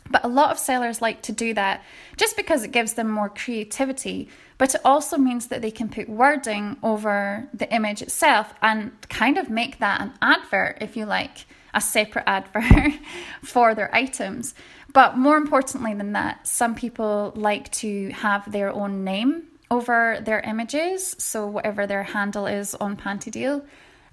but 0.10 0.24
a 0.24 0.28
lot 0.28 0.52
of 0.52 0.60
sellers 0.60 1.02
like 1.02 1.22
to 1.24 1.32
do 1.32 1.54
that 1.54 1.84
just 2.16 2.36
because 2.36 2.64
it 2.64 2.72
gives 2.72 2.94
them 2.94 3.10
more 3.10 3.30
creativity, 3.30 4.30
but 4.58 4.74
it 4.76 4.82
also 4.84 5.18
means 5.18 5.48
that 5.48 5.62
they 5.62 5.72
can 5.72 5.90
put 5.90 6.10
wording 6.10 6.78
over 6.84 7.48
the 7.54 7.72
image 7.74 8.02
itself 8.02 8.54
and 8.62 8.92
kind 9.10 9.38
of 9.38 9.50
make 9.50 9.80
that 9.80 10.02
an 10.02 10.14
advert, 10.22 10.78
if 10.82 10.98
you 10.98 11.06
like, 11.06 11.46
a 11.74 11.82
separate 11.82 12.24
advert 12.28 12.94
for 13.44 13.76
their 13.76 13.94
items. 13.94 14.54
But 14.94 15.18
more 15.18 15.38
importantly 15.38 15.94
than 15.94 16.14
that, 16.14 16.48
some 16.48 16.74
people 16.74 17.34
like 17.36 17.72
to 17.74 18.10
have 18.10 18.52
their 18.52 18.72
own 18.72 19.04
name 19.04 19.44
over 19.70 20.20
their 20.22 20.40
images, 20.40 21.16
so 21.20 21.46
whatever 21.46 21.86
their 21.86 22.04
handle 22.04 22.48
is 22.48 22.74
on 22.76 22.96
Panty 22.96 23.30
Deal. 23.30 23.64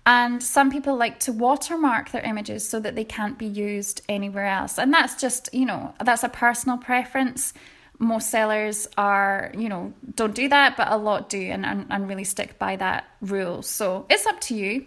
And 0.07 0.43
some 0.43 0.71
people 0.71 0.97
like 0.97 1.19
to 1.21 1.33
watermark 1.33 2.11
their 2.11 2.23
images 2.23 2.69
so 2.69 2.79
that 2.81 2.95
they 2.95 3.05
can't 3.05 3.39
be 3.39 3.47
used 3.47 4.03
anywhere 4.09 4.47
else. 4.47 4.79
And 4.79 4.93
that's 4.93 5.19
just, 5.19 5.49
you 5.53 5.65
know, 5.65 5.95
that's 6.05 6.23
a 6.23 6.29
personal 6.29 6.77
preference. 6.77 7.55
Most 7.99 8.31
sellers 8.31 8.87
are, 8.99 9.51
you 9.57 9.69
know, 9.69 9.95
don't 10.15 10.35
do 10.35 10.49
that, 10.49 10.77
but 10.77 10.91
a 10.91 10.97
lot 10.97 11.31
do 11.31 11.41
and, 11.41 11.65
and, 11.65 11.87
and 11.89 12.09
really 12.09 12.25
stick 12.25 12.59
by 12.59 12.77
that 12.77 13.09
rule. 13.23 13.63
So 13.63 14.05
it's 14.11 14.27
up 14.27 14.41
to 14.43 14.55
you. 14.55 14.85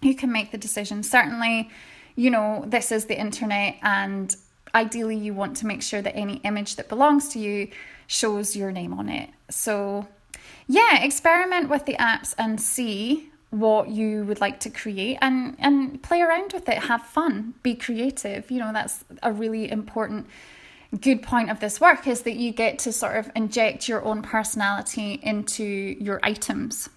You 0.00 0.14
can 0.14 0.32
make 0.32 0.52
the 0.52 0.58
decision. 0.58 1.02
Certainly, 1.02 1.70
you 2.14 2.30
know, 2.30 2.64
this 2.66 2.92
is 2.92 3.06
the 3.06 3.18
internet, 3.18 3.76
and 3.82 4.34
ideally, 4.74 5.16
you 5.16 5.34
want 5.34 5.56
to 5.58 5.66
make 5.66 5.82
sure 5.82 6.00
that 6.00 6.16
any 6.16 6.36
image 6.44 6.76
that 6.76 6.88
belongs 6.88 7.28
to 7.30 7.38
you 7.38 7.68
shows 8.06 8.56
your 8.56 8.72
name 8.72 8.94
on 8.94 9.08
it. 9.08 9.30
So, 9.50 10.06
yeah, 10.66 11.02
experiment 11.02 11.68
with 11.68 11.84
the 11.84 11.94
apps 11.94 12.34
and 12.38 12.60
see 12.60 13.30
what 13.58 13.88
you 13.88 14.24
would 14.24 14.40
like 14.40 14.60
to 14.60 14.70
create 14.70 15.18
and 15.20 15.56
and 15.58 16.02
play 16.02 16.20
around 16.20 16.52
with 16.52 16.68
it 16.68 16.78
have 16.84 17.02
fun 17.02 17.54
be 17.62 17.74
creative. 17.74 18.50
You 18.50 18.60
know 18.60 18.72
that's 18.72 19.04
a 19.22 19.32
really 19.32 19.70
important 19.70 20.26
good 21.00 21.22
point 21.22 21.50
of 21.50 21.60
this 21.60 21.80
work 21.80 22.06
is 22.06 22.22
that 22.22 22.36
you 22.36 22.52
get 22.52 22.78
to 22.78 22.92
sort 22.92 23.16
of 23.16 23.30
inject 23.34 23.88
your 23.88 24.04
own 24.04 24.22
personality 24.22 25.18
into 25.22 25.64
your 25.64 26.20
items. 26.22 26.88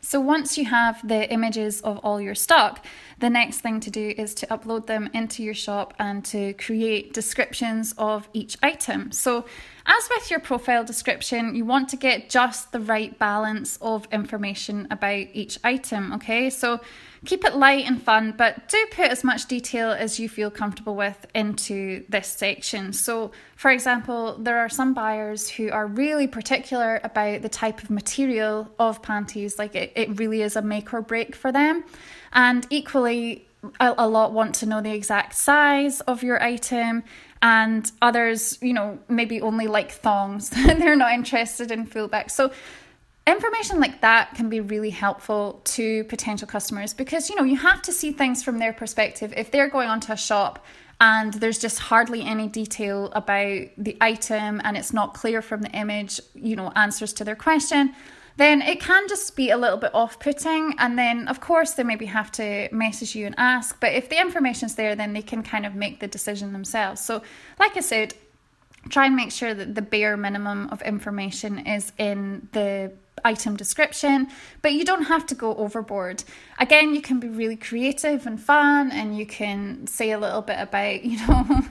So 0.00 0.18
once 0.18 0.58
you 0.58 0.64
have 0.64 1.06
the 1.06 1.30
images 1.32 1.80
of 1.82 1.98
all 1.98 2.20
your 2.20 2.34
stock 2.34 2.84
the 3.22 3.30
next 3.30 3.60
thing 3.60 3.78
to 3.78 3.88
do 3.88 4.12
is 4.18 4.34
to 4.34 4.46
upload 4.48 4.86
them 4.86 5.08
into 5.14 5.44
your 5.44 5.54
shop 5.54 5.94
and 6.00 6.24
to 6.24 6.54
create 6.54 7.14
descriptions 7.14 7.94
of 7.96 8.28
each 8.32 8.56
item. 8.64 9.12
So, 9.12 9.44
as 9.86 10.08
with 10.10 10.28
your 10.28 10.40
profile 10.40 10.84
description, 10.84 11.54
you 11.54 11.64
want 11.64 11.88
to 11.90 11.96
get 11.96 12.28
just 12.28 12.72
the 12.72 12.80
right 12.80 13.16
balance 13.18 13.78
of 13.80 14.08
information 14.10 14.88
about 14.90 15.26
each 15.32 15.56
item, 15.62 16.12
okay? 16.14 16.50
So, 16.50 16.80
keep 17.24 17.44
it 17.44 17.54
light 17.54 17.86
and 17.86 18.02
fun, 18.02 18.34
but 18.36 18.68
do 18.68 18.86
put 18.90 19.12
as 19.12 19.22
much 19.22 19.46
detail 19.46 19.92
as 19.92 20.18
you 20.18 20.28
feel 20.28 20.50
comfortable 20.50 20.96
with 20.96 21.24
into 21.32 22.04
this 22.08 22.26
section. 22.26 22.92
So, 22.92 23.30
for 23.54 23.70
example, 23.70 24.36
there 24.38 24.58
are 24.58 24.68
some 24.68 24.94
buyers 24.94 25.48
who 25.48 25.70
are 25.70 25.86
really 25.86 26.26
particular 26.26 27.00
about 27.04 27.42
the 27.42 27.48
type 27.48 27.84
of 27.84 27.90
material 27.90 28.68
of 28.80 29.00
panties, 29.00 29.60
like 29.60 29.76
it, 29.76 29.92
it 29.94 30.18
really 30.18 30.42
is 30.42 30.56
a 30.56 30.62
make 30.62 30.92
or 30.92 31.02
break 31.02 31.36
for 31.36 31.52
them. 31.52 31.84
And 32.32 32.66
equally, 32.70 33.46
a, 33.80 33.94
a 33.98 34.08
lot 34.08 34.32
want 34.32 34.54
to 34.56 34.66
know 34.66 34.80
the 34.80 34.92
exact 34.92 35.34
size 35.34 36.00
of 36.02 36.22
your 36.22 36.42
item 36.42 37.04
and 37.40 37.90
others, 38.00 38.58
you 38.60 38.72
know, 38.72 38.98
maybe 39.08 39.40
only 39.40 39.66
like 39.66 39.92
thongs. 39.92 40.50
They're 40.66 40.96
not 40.96 41.12
interested 41.12 41.70
in 41.70 41.86
full 41.86 42.08
back. 42.08 42.30
So 42.30 42.52
information 43.26 43.80
like 43.80 44.00
that 44.00 44.34
can 44.34 44.48
be 44.48 44.60
really 44.60 44.90
helpful 44.90 45.60
to 45.64 46.04
potential 46.04 46.46
customers 46.48 46.92
because 46.92 47.30
you 47.30 47.36
know 47.36 47.44
you 47.44 47.56
have 47.56 47.80
to 47.80 47.92
see 47.92 48.10
things 48.10 48.42
from 48.42 48.58
their 48.58 48.72
perspective 48.72 49.32
if 49.36 49.50
they're 49.52 49.68
going 49.68 49.88
onto 49.88 50.10
a 50.10 50.16
shop 50.16 50.64
and 51.00 51.34
there's 51.34 51.58
just 51.58 51.78
hardly 51.78 52.22
any 52.22 52.48
detail 52.48 53.12
about 53.12 53.62
the 53.78 53.96
item 54.00 54.60
and 54.64 54.76
it's 54.76 54.92
not 54.92 55.14
clear 55.14 55.40
from 55.40 55.62
the 55.62 55.70
image 55.70 56.20
you 56.34 56.56
know 56.56 56.72
answers 56.74 57.12
to 57.12 57.22
their 57.22 57.36
question 57.36 57.94
then 58.36 58.62
it 58.62 58.80
can 58.80 59.08
just 59.08 59.36
be 59.36 59.50
a 59.50 59.56
little 59.56 59.78
bit 59.78 59.94
off 59.94 60.18
putting. 60.18 60.74
And 60.78 60.98
then, 60.98 61.28
of 61.28 61.40
course, 61.40 61.72
they 61.72 61.82
maybe 61.82 62.06
have 62.06 62.32
to 62.32 62.68
message 62.72 63.14
you 63.14 63.26
and 63.26 63.34
ask. 63.38 63.78
But 63.80 63.92
if 63.92 64.08
the 64.08 64.20
information's 64.20 64.74
there, 64.74 64.94
then 64.94 65.12
they 65.12 65.22
can 65.22 65.42
kind 65.42 65.66
of 65.66 65.74
make 65.74 66.00
the 66.00 66.08
decision 66.08 66.52
themselves. 66.52 67.00
So, 67.00 67.22
like 67.58 67.76
I 67.76 67.80
said, 67.80 68.14
try 68.88 69.06
and 69.06 69.16
make 69.16 69.30
sure 69.30 69.54
that 69.54 69.74
the 69.74 69.82
bare 69.82 70.16
minimum 70.16 70.68
of 70.70 70.82
information 70.82 71.66
is 71.66 71.92
in 71.98 72.48
the 72.52 72.92
item 73.24 73.56
description, 73.56 74.28
but 74.62 74.72
you 74.72 74.84
don't 74.84 75.04
have 75.04 75.26
to 75.26 75.34
go 75.34 75.54
overboard. 75.56 76.24
Again, 76.58 76.94
you 76.94 77.02
can 77.02 77.20
be 77.20 77.28
really 77.28 77.56
creative 77.56 78.26
and 78.26 78.40
fun, 78.40 78.90
and 78.90 79.16
you 79.16 79.26
can 79.26 79.86
say 79.86 80.10
a 80.10 80.18
little 80.18 80.42
bit 80.42 80.58
about, 80.58 81.04
you 81.04 81.24
know, 81.26 81.62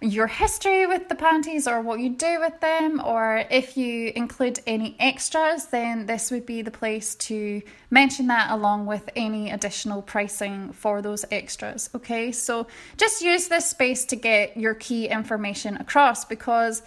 your 0.00 0.26
history 0.26 0.86
with 0.86 1.08
the 1.08 1.14
panties 1.14 1.68
or 1.68 1.80
what 1.80 2.00
you 2.00 2.10
do 2.10 2.40
with 2.40 2.58
them, 2.60 3.02
or 3.04 3.44
if 3.50 3.76
you 3.76 4.12
include 4.16 4.60
any 4.66 4.96
extras, 4.98 5.66
then 5.66 6.06
this 6.06 6.30
would 6.30 6.46
be 6.46 6.62
the 6.62 6.70
place 6.70 7.14
to 7.16 7.60
mention 7.90 8.26
that 8.28 8.50
along 8.50 8.86
with 8.86 9.10
any 9.14 9.50
additional 9.50 10.00
pricing 10.00 10.72
for 10.72 11.02
those 11.02 11.24
extras. 11.30 11.90
Okay, 11.94 12.32
so 12.32 12.66
just 12.96 13.20
use 13.20 13.48
this 13.48 13.68
space 13.68 14.04
to 14.06 14.16
get 14.16 14.56
your 14.56 14.74
key 14.74 15.06
information 15.06 15.76
across 15.76 16.24
because 16.24 16.82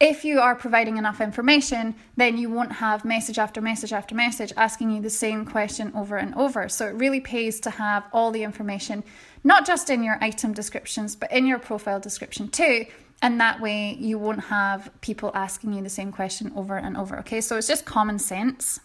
if 0.00 0.24
you 0.24 0.40
are 0.40 0.54
providing 0.54 0.96
enough 0.96 1.20
information, 1.20 1.94
then 2.16 2.38
you 2.38 2.48
won't 2.48 2.72
have 2.72 3.04
message 3.04 3.38
after 3.38 3.60
message 3.60 3.92
after 3.92 4.14
message 4.14 4.50
asking 4.56 4.90
you 4.90 5.02
the 5.02 5.10
same 5.10 5.44
question 5.44 5.92
over 5.94 6.16
and 6.16 6.34
over. 6.34 6.70
So 6.70 6.88
it 6.88 6.94
really 6.94 7.20
pays 7.20 7.60
to 7.60 7.70
have 7.70 8.04
all 8.10 8.30
the 8.30 8.42
information, 8.42 9.04
not 9.44 9.66
just 9.66 9.90
in 9.90 10.02
your 10.02 10.16
item 10.22 10.54
descriptions, 10.54 11.14
but 11.14 11.30
in 11.30 11.46
your 11.46 11.58
profile 11.58 12.00
description 12.00 12.48
too. 12.48 12.86
And 13.20 13.38
that 13.40 13.60
way 13.60 13.94
you 14.00 14.18
won't 14.18 14.44
have 14.44 14.90
people 15.02 15.30
asking 15.34 15.74
you 15.74 15.82
the 15.82 15.90
same 15.90 16.12
question 16.12 16.50
over 16.56 16.78
and 16.78 16.96
over. 16.96 17.18
Okay, 17.18 17.42
so 17.42 17.58
it's 17.58 17.68
just 17.68 17.84
common 17.84 18.18
sense. 18.18 18.80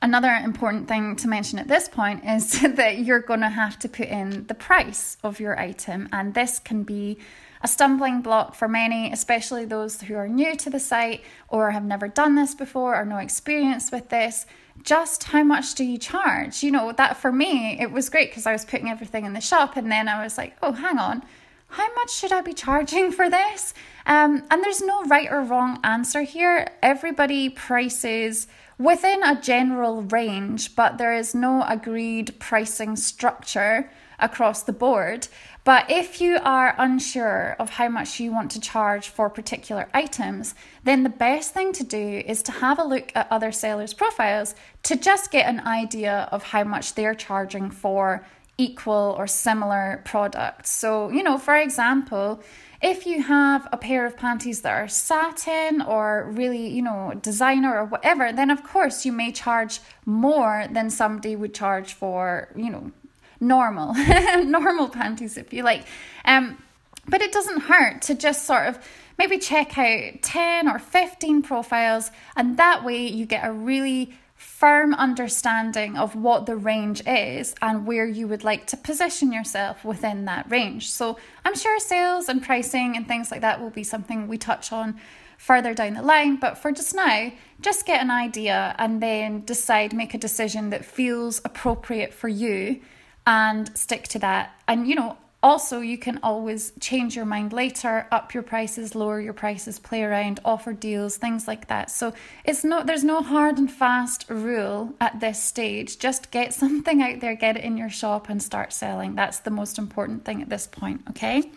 Another 0.00 0.30
important 0.44 0.86
thing 0.86 1.16
to 1.16 1.26
mention 1.26 1.58
at 1.58 1.66
this 1.66 1.88
point 1.88 2.24
is 2.24 2.60
that 2.76 2.98
you're 2.98 3.20
going 3.20 3.40
to 3.40 3.48
have 3.48 3.80
to 3.80 3.88
put 3.88 4.06
in 4.06 4.46
the 4.46 4.54
price 4.54 5.16
of 5.24 5.40
your 5.40 5.58
item, 5.58 6.08
and 6.12 6.34
this 6.34 6.60
can 6.60 6.84
be 6.84 7.18
a 7.64 7.68
stumbling 7.68 8.20
block 8.20 8.54
for 8.54 8.68
many, 8.68 9.10
especially 9.10 9.64
those 9.64 10.02
who 10.02 10.14
are 10.14 10.28
new 10.28 10.54
to 10.54 10.68
the 10.68 10.78
site 10.78 11.22
or 11.48 11.70
have 11.70 11.82
never 11.82 12.06
done 12.06 12.34
this 12.34 12.54
before 12.54 12.94
or 12.94 13.06
no 13.06 13.16
experience 13.16 13.90
with 13.90 14.10
this. 14.10 14.44
Just 14.82 15.24
how 15.24 15.42
much 15.42 15.74
do 15.74 15.82
you 15.82 15.96
charge? 15.96 16.62
You 16.62 16.70
know, 16.70 16.92
that 16.92 17.16
for 17.16 17.32
me, 17.32 17.80
it 17.80 17.90
was 17.90 18.10
great 18.10 18.28
because 18.28 18.44
I 18.44 18.52
was 18.52 18.66
putting 18.66 18.90
everything 18.90 19.24
in 19.24 19.32
the 19.32 19.40
shop 19.40 19.76
and 19.76 19.90
then 19.90 20.08
I 20.08 20.22
was 20.22 20.36
like, 20.36 20.54
oh, 20.62 20.72
hang 20.72 20.98
on, 20.98 21.24
how 21.68 21.92
much 21.94 22.12
should 22.12 22.32
I 22.32 22.42
be 22.42 22.52
charging 22.52 23.10
for 23.10 23.30
this? 23.30 23.72
Um, 24.04 24.44
and 24.50 24.62
there's 24.62 24.82
no 24.82 25.02
right 25.04 25.32
or 25.32 25.40
wrong 25.40 25.80
answer 25.82 26.20
here. 26.20 26.70
Everybody 26.82 27.48
prices 27.48 28.46
within 28.76 29.22
a 29.22 29.40
general 29.40 30.02
range, 30.02 30.76
but 30.76 30.98
there 30.98 31.14
is 31.14 31.34
no 31.34 31.64
agreed 31.66 32.38
pricing 32.38 32.94
structure 32.94 33.90
across 34.18 34.62
the 34.62 34.72
board. 34.72 35.28
But 35.64 35.90
if 35.90 36.20
you 36.20 36.38
are 36.42 36.74
unsure 36.78 37.56
of 37.58 37.70
how 37.70 37.88
much 37.88 38.20
you 38.20 38.32
want 38.32 38.50
to 38.52 38.60
charge 38.60 39.08
for 39.08 39.30
particular 39.30 39.88
items, 39.94 40.54
then 40.82 41.02
the 41.02 41.08
best 41.08 41.54
thing 41.54 41.72
to 41.72 41.84
do 41.84 42.22
is 42.26 42.42
to 42.42 42.52
have 42.52 42.78
a 42.78 42.84
look 42.84 43.12
at 43.14 43.28
other 43.30 43.52
sellers' 43.52 43.94
profiles 43.94 44.54
to 44.84 44.96
just 44.96 45.30
get 45.30 45.46
an 45.46 45.60
idea 45.60 46.28
of 46.30 46.42
how 46.42 46.64
much 46.64 46.94
they're 46.94 47.14
charging 47.14 47.70
for 47.70 48.26
equal 48.58 49.14
or 49.18 49.26
similar 49.26 50.02
products. 50.04 50.70
So, 50.70 51.10
you 51.10 51.22
know, 51.22 51.38
for 51.38 51.56
example, 51.56 52.42
if 52.82 53.06
you 53.06 53.22
have 53.22 53.66
a 53.72 53.78
pair 53.78 54.04
of 54.04 54.16
panties 54.16 54.60
that 54.60 54.72
are 54.72 54.88
satin 54.88 55.80
or 55.80 56.30
really, 56.30 56.68
you 56.68 56.82
know, 56.82 57.14
designer 57.22 57.78
or 57.78 57.84
whatever, 57.86 58.32
then 58.32 58.50
of 58.50 58.62
course 58.62 59.06
you 59.06 59.12
may 59.12 59.32
charge 59.32 59.80
more 60.04 60.66
than 60.70 60.90
somebody 60.90 61.34
would 61.34 61.54
charge 61.54 61.94
for, 61.94 62.48
you 62.54 62.70
know, 62.70 62.92
normal, 63.40 63.94
normal 64.44 64.88
panties, 64.88 65.36
if 65.36 65.52
you 65.52 65.62
like. 65.62 65.84
Um, 66.24 66.58
but 67.06 67.20
it 67.20 67.32
doesn't 67.32 67.60
hurt 67.60 68.02
to 68.02 68.14
just 68.14 68.46
sort 68.46 68.66
of 68.66 68.78
maybe 69.18 69.38
check 69.38 69.78
out 69.78 70.22
10 70.22 70.68
or 70.68 70.78
15 70.78 71.42
profiles, 71.42 72.10
and 72.36 72.56
that 72.56 72.84
way 72.84 73.06
you 73.06 73.26
get 73.26 73.46
a 73.46 73.52
really 73.52 74.14
firm 74.34 74.92
understanding 74.94 75.96
of 75.96 76.14
what 76.14 76.46
the 76.46 76.56
range 76.56 77.02
is 77.06 77.54
and 77.62 77.86
where 77.86 78.06
you 78.06 78.26
would 78.28 78.44
like 78.44 78.66
to 78.66 78.76
position 78.76 79.32
yourself 79.32 79.84
within 79.84 80.24
that 80.24 80.50
range. 80.50 80.90
So, 80.90 81.18
I'm 81.44 81.54
sure 81.54 81.78
sales 81.78 82.28
and 82.28 82.42
pricing 82.42 82.96
and 82.96 83.06
things 83.06 83.30
like 83.30 83.42
that 83.42 83.60
will 83.60 83.70
be 83.70 83.84
something 83.84 84.26
we 84.26 84.38
touch 84.38 84.72
on 84.72 85.00
further 85.38 85.74
down 85.74 85.94
the 85.94 86.02
line, 86.02 86.36
but 86.36 86.58
for 86.58 86.72
just 86.72 86.94
now, 86.94 87.32
just 87.60 87.86
get 87.86 88.02
an 88.02 88.10
idea 88.10 88.74
and 88.78 89.02
then 89.02 89.44
decide, 89.44 89.92
make 89.92 90.14
a 90.14 90.18
decision 90.18 90.70
that 90.70 90.84
feels 90.84 91.40
appropriate 91.44 92.12
for 92.12 92.28
you 92.28 92.80
and 93.26 93.76
stick 93.76 94.08
to 94.08 94.18
that. 94.20 94.58
And 94.68 94.86
you 94.88 94.94
know, 94.94 95.16
also, 95.44 95.80
you 95.80 95.98
can 95.98 96.20
always 96.22 96.72
change 96.80 97.14
your 97.14 97.26
mind 97.26 97.52
later, 97.52 98.06
up 98.10 98.32
your 98.32 98.42
prices, 98.42 98.94
lower 98.94 99.20
your 99.20 99.34
prices, 99.34 99.78
play 99.78 100.02
around, 100.02 100.40
offer 100.42 100.72
deals, 100.72 101.18
things 101.18 101.46
like 101.46 101.68
that. 101.68 101.90
So 101.90 102.14
it's 102.46 102.64
not 102.64 102.86
there's 102.86 103.04
no 103.04 103.20
hard 103.20 103.58
and 103.58 103.70
fast 103.70 104.24
rule 104.30 104.94
at 105.02 105.20
this 105.20 105.42
stage. 105.42 105.98
Just 105.98 106.30
get 106.30 106.54
something 106.62 107.02
out 107.02 107.20
there, 107.20 107.34
get 107.34 107.58
it 107.58 107.64
in 107.64 107.76
your 107.76 107.90
shop 107.90 108.30
and 108.30 108.42
start 108.42 108.72
selling. 108.72 109.16
That's 109.16 109.40
the 109.40 109.50
most 109.50 109.76
important 109.76 110.24
thing 110.24 110.40
at 110.40 110.48
this 110.48 110.66
point, 110.66 111.02
okay? 111.10 111.50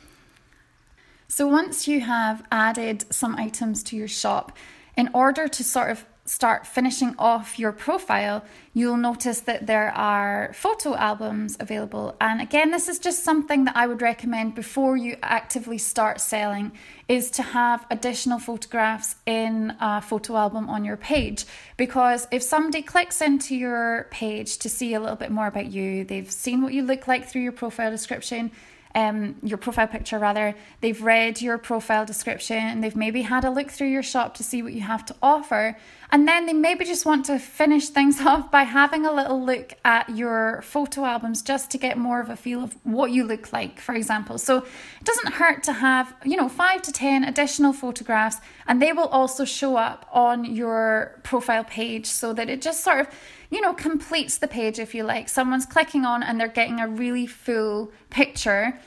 So 1.30 1.48
once 1.48 1.88
you 1.88 2.02
have 2.02 2.46
added 2.52 3.06
some 3.10 3.38
items 3.38 3.84
to 3.84 3.96
your 3.96 4.10
shop, 4.10 4.52
in 4.98 5.10
order 5.14 5.48
to 5.48 5.64
sort 5.64 5.92
of 5.92 6.04
start 6.28 6.68
finishing 6.68 7.16
off 7.18 7.58
your 7.58 7.72
profile, 7.72 8.44
you'll 8.74 8.98
notice 8.98 9.40
that 9.40 9.66
there 9.66 9.92
are 9.92 10.52
photo 10.54 10.94
albums 10.96 11.56
available. 11.60 12.16
And 12.20 12.42
again, 12.42 12.70
this 12.70 12.90
is 12.90 13.00
just 13.00 13.24
something 13.24 13.64
that 13.64 13.78
I 13.78 13.88
would 13.88 14.02
recommend 14.02 14.54
before 14.54 14.98
you 14.98 15.16
actively 15.24 15.78
start 15.78 16.20
selling 16.20 16.74
is 17.08 17.32
to 17.32 17.44
have 17.44 17.86
additional 17.90 18.40
photographs 18.40 19.16
in 19.26 19.74
a 19.80 20.02
photo 20.02 20.36
album 20.36 20.70
on 20.70 20.84
your 20.84 20.98
page 20.98 21.46
because 21.78 22.28
if 22.30 22.44
somebody 22.44 22.82
clicks 22.84 23.22
into 23.22 23.56
your 23.56 24.08
page 24.12 24.58
to 24.58 24.70
see 24.70 24.94
a 24.94 25.00
little 25.00 25.16
bit 25.16 25.32
more 25.32 25.48
about 25.48 25.68
you, 25.68 26.04
they've 26.04 26.30
seen 26.30 26.62
what 26.62 26.74
you 26.74 26.84
look 26.84 27.08
like 27.08 27.26
through 27.26 27.42
your 27.42 27.54
profile 27.54 27.90
description, 27.90 28.52
um, 28.96 29.36
your 29.44 29.58
profile 29.58 29.88
picture 29.88 30.18
rather, 30.18 30.56
they've 30.82 31.02
read 31.02 31.40
your 31.42 31.58
profile 31.58 32.06
description, 32.06 32.82
they've 32.82 32.96
maybe 32.96 33.22
had 33.22 33.46
a 33.46 33.50
look 33.50 33.70
through 33.70 33.90
your 33.90 34.04
shop 34.04 34.34
to 34.36 34.44
see 34.44 34.64
what 34.64 34.74
you 34.74 34.82
have 34.82 35.06
to 35.06 35.16
offer, 35.22 35.78
and 36.12 36.28
then 36.28 36.46
they 36.46 36.54
maybe 36.54 36.86
just 36.86 37.06
want 37.06 37.26
to 37.26 37.40
finish 37.40 37.90
things 37.90 38.22
off 38.26 38.50
by 38.52 38.64
having 38.64 39.06
a 39.06 39.12
little 39.12 39.44
look 39.44 39.74
at 39.84 40.10
your 40.10 40.62
photo 40.64 41.06
albums 41.06 41.42
just 41.42 41.72
to 41.72 41.78
get 41.78 41.98
more 41.98 42.22
of 42.22 42.30
a 42.30 42.36
feel 42.36 42.64
of 42.64 42.76
what 42.84 43.12
you 43.12 43.24
look 43.24 43.52
like, 43.52 43.80
for 43.80 43.94
example. 43.96 44.38
So 44.38 44.58
it 44.58 45.04
doesn't 45.04 45.34
hurt 45.34 45.64
to 45.64 45.74
have, 45.74 46.14
you 46.24 46.38
know, 46.38 46.50
five 46.50 46.82
to 46.84 46.92
10 46.92 47.24
additional 47.24 47.74
photographs, 47.74 48.38
and 48.68 48.82
they 48.82 48.94
will 48.94 49.08
also 49.08 49.46
show 49.46 49.76
up 49.76 50.08
on 50.12 50.46
your 50.46 51.20
profile 51.24 51.64
page 51.64 52.06
so 52.06 52.34
that 52.34 52.50
it 52.50 52.62
just 52.62 52.84
sort 52.84 53.02
of 53.02 53.08
you 53.50 53.62
know, 53.62 53.74
completes 53.74 54.40
the 54.40 54.48
page 54.48 54.78
if 54.78 54.94
you 54.94 55.04
like. 55.04 55.30
Someone's 55.30 55.66
clicking 55.66 56.04
on 56.06 56.22
and 56.22 56.38
they're 56.38 56.48
getting 56.48 56.82
a 56.82 56.88
really 56.88 57.26
full 57.26 57.92
picture 58.10 58.78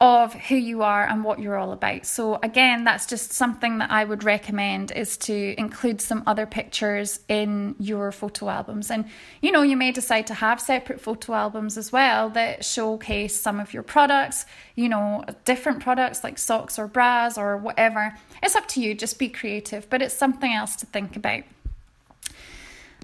of 0.00 0.32
who 0.32 0.54
you 0.54 0.82
are 0.82 1.04
and 1.04 1.24
what 1.24 1.40
you're 1.40 1.56
all 1.56 1.72
about. 1.72 2.06
So 2.06 2.38
again, 2.42 2.84
that's 2.84 3.04
just 3.04 3.32
something 3.32 3.78
that 3.78 3.90
I 3.90 4.04
would 4.04 4.22
recommend 4.22 4.92
is 4.92 5.16
to 5.18 5.58
include 5.58 6.00
some 6.00 6.22
other 6.24 6.46
pictures 6.46 7.18
in 7.28 7.74
your 7.80 8.12
photo 8.12 8.48
albums. 8.48 8.92
And 8.92 9.06
you 9.42 9.50
know, 9.50 9.62
you 9.62 9.76
may 9.76 9.90
decide 9.90 10.28
to 10.28 10.34
have 10.34 10.60
separate 10.60 11.00
photo 11.00 11.34
albums 11.34 11.76
as 11.76 11.90
well 11.90 12.30
that 12.30 12.64
showcase 12.64 13.34
some 13.34 13.58
of 13.58 13.74
your 13.74 13.82
products, 13.82 14.46
you 14.76 14.88
know, 14.88 15.24
different 15.44 15.80
products 15.80 16.22
like 16.22 16.38
socks 16.38 16.78
or 16.78 16.86
bras 16.86 17.36
or 17.36 17.56
whatever. 17.56 18.14
It's 18.40 18.54
up 18.54 18.68
to 18.68 18.80
you, 18.80 18.94
just 18.94 19.18
be 19.18 19.28
creative, 19.28 19.90
but 19.90 20.00
it's 20.00 20.14
something 20.14 20.52
else 20.52 20.76
to 20.76 20.86
think 20.86 21.16
about. 21.16 21.42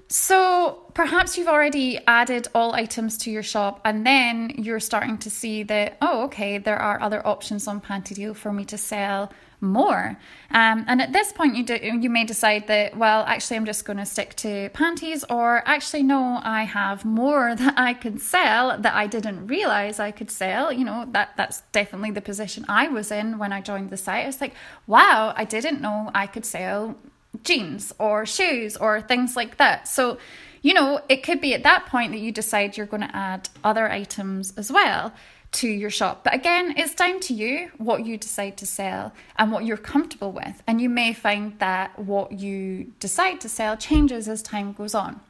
So 0.07 0.91
perhaps 0.93 1.37
you've 1.37 1.47
already 1.47 1.99
added 2.05 2.47
all 2.53 2.73
items 2.73 3.17
to 3.19 3.31
your 3.31 3.41
shop 3.41 3.81
and 3.83 4.05
then 4.05 4.51
you're 4.55 4.79
starting 4.79 5.17
to 5.19 5.29
see 5.31 5.63
that, 5.63 5.97
oh, 6.01 6.25
okay, 6.25 6.59
there 6.59 6.77
are 6.77 7.01
other 7.01 7.25
options 7.25 7.67
on 7.67 7.81
Panty 7.81 8.13
Deal 8.13 8.33
for 8.35 8.53
me 8.53 8.65
to 8.65 8.77
sell 8.77 9.31
more. 9.61 10.17
Um, 10.51 10.85
and 10.87 11.01
at 11.01 11.11
this 11.11 11.33
point, 11.33 11.55
you, 11.55 11.63
do, 11.63 11.79
you 11.81 12.09
may 12.09 12.23
decide 12.23 12.67
that, 12.67 12.95
well, 12.95 13.23
actually, 13.25 13.57
I'm 13.57 13.65
just 13.65 13.85
going 13.85 13.97
to 13.97 14.05
stick 14.05 14.35
to 14.37 14.69
panties, 14.73 15.23
or 15.29 15.63
actually, 15.65 16.03
no, 16.03 16.39
I 16.43 16.63
have 16.63 17.03
more 17.03 17.55
that 17.55 17.73
I 17.77 17.93
can 17.93 18.19
sell 18.19 18.77
that 18.79 18.93
I 18.93 19.07
didn't 19.07 19.47
realize 19.47 19.99
I 19.99 20.11
could 20.11 20.29
sell. 20.29 20.71
You 20.71 20.85
know, 20.85 21.07
that 21.11 21.31
that's 21.35 21.61
definitely 21.71 22.11
the 22.11 22.21
position 22.21 22.65
I 22.69 22.89
was 22.89 23.11
in 23.11 23.37
when 23.39 23.51
I 23.51 23.61
joined 23.61 23.89
the 23.89 23.97
site. 23.97 24.27
It's 24.27 24.41
like, 24.41 24.53
wow, 24.85 25.33
I 25.35 25.45
didn't 25.45 25.81
know 25.81 26.11
I 26.13 26.27
could 26.27 26.45
sell 26.45 26.95
jeans 27.43 27.93
or 27.99 28.25
shoes 28.25 28.77
or 28.77 29.01
things 29.01 29.35
like 29.35 29.57
that. 29.57 29.87
So, 29.87 30.17
you 30.61 30.73
know, 30.73 31.01
it 31.09 31.23
could 31.23 31.41
be 31.41 31.53
at 31.53 31.63
that 31.63 31.85
point 31.85 32.11
that 32.11 32.19
you 32.19 32.31
decide 32.31 32.77
you're 32.77 32.85
going 32.85 33.01
to 33.07 33.15
add 33.15 33.49
other 33.63 33.89
items 33.89 34.53
as 34.57 34.71
well 34.71 35.13
to 35.53 35.67
your 35.67 35.89
shop. 35.89 36.23
But 36.23 36.33
again, 36.33 36.73
it's 36.75 36.95
down 36.95 37.19
to 37.21 37.33
you 37.33 37.71
what 37.77 38.05
you 38.05 38.17
decide 38.17 38.57
to 38.57 38.65
sell 38.65 39.13
and 39.37 39.51
what 39.51 39.63
you're 39.63 39.77
comfortable 39.77 40.31
with. 40.31 40.61
And 40.67 40.81
you 40.81 40.89
may 40.89 41.13
find 41.13 41.57
that 41.59 41.97
what 41.97 42.33
you 42.33 42.91
decide 42.99 43.39
to 43.41 43.49
sell 43.49 43.77
changes 43.77 44.27
as 44.27 44.41
time 44.41 44.73
goes 44.73 44.93
on. 44.93 45.21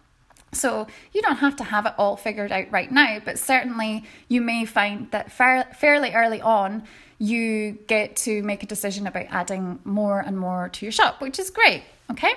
So 0.51 0.87
you 1.11 1.21
don't 1.21 1.37
have 1.37 1.57
to 1.57 1.65
have 1.65 1.85
it 1.85 1.93
all 1.97 2.15
figured 2.15 2.51
out 2.51 2.71
right 2.71 2.91
now, 2.91 3.19
but 3.23 3.37
certainly 3.37 4.05
you 4.29 4.41
may 4.41 4.65
find 4.65 5.11
that 5.11 5.31
fairly 5.31 6.13
early 6.13 6.41
on 6.41 6.83
you 7.17 7.77
get 7.87 8.15
to 8.17 8.43
make 8.43 8.63
a 8.63 8.65
decision 8.65 9.07
about 9.07 9.25
adding 9.29 9.79
more 9.83 10.19
and 10.19 10.37
more 10.37 10.69
to 10.69 10.85
your 10.85 10.91
shop, 10.91 11.21
which 11.21 11.39
is 11.39 11.49
great. 11.49 11.83
Okay. 12.11 12.33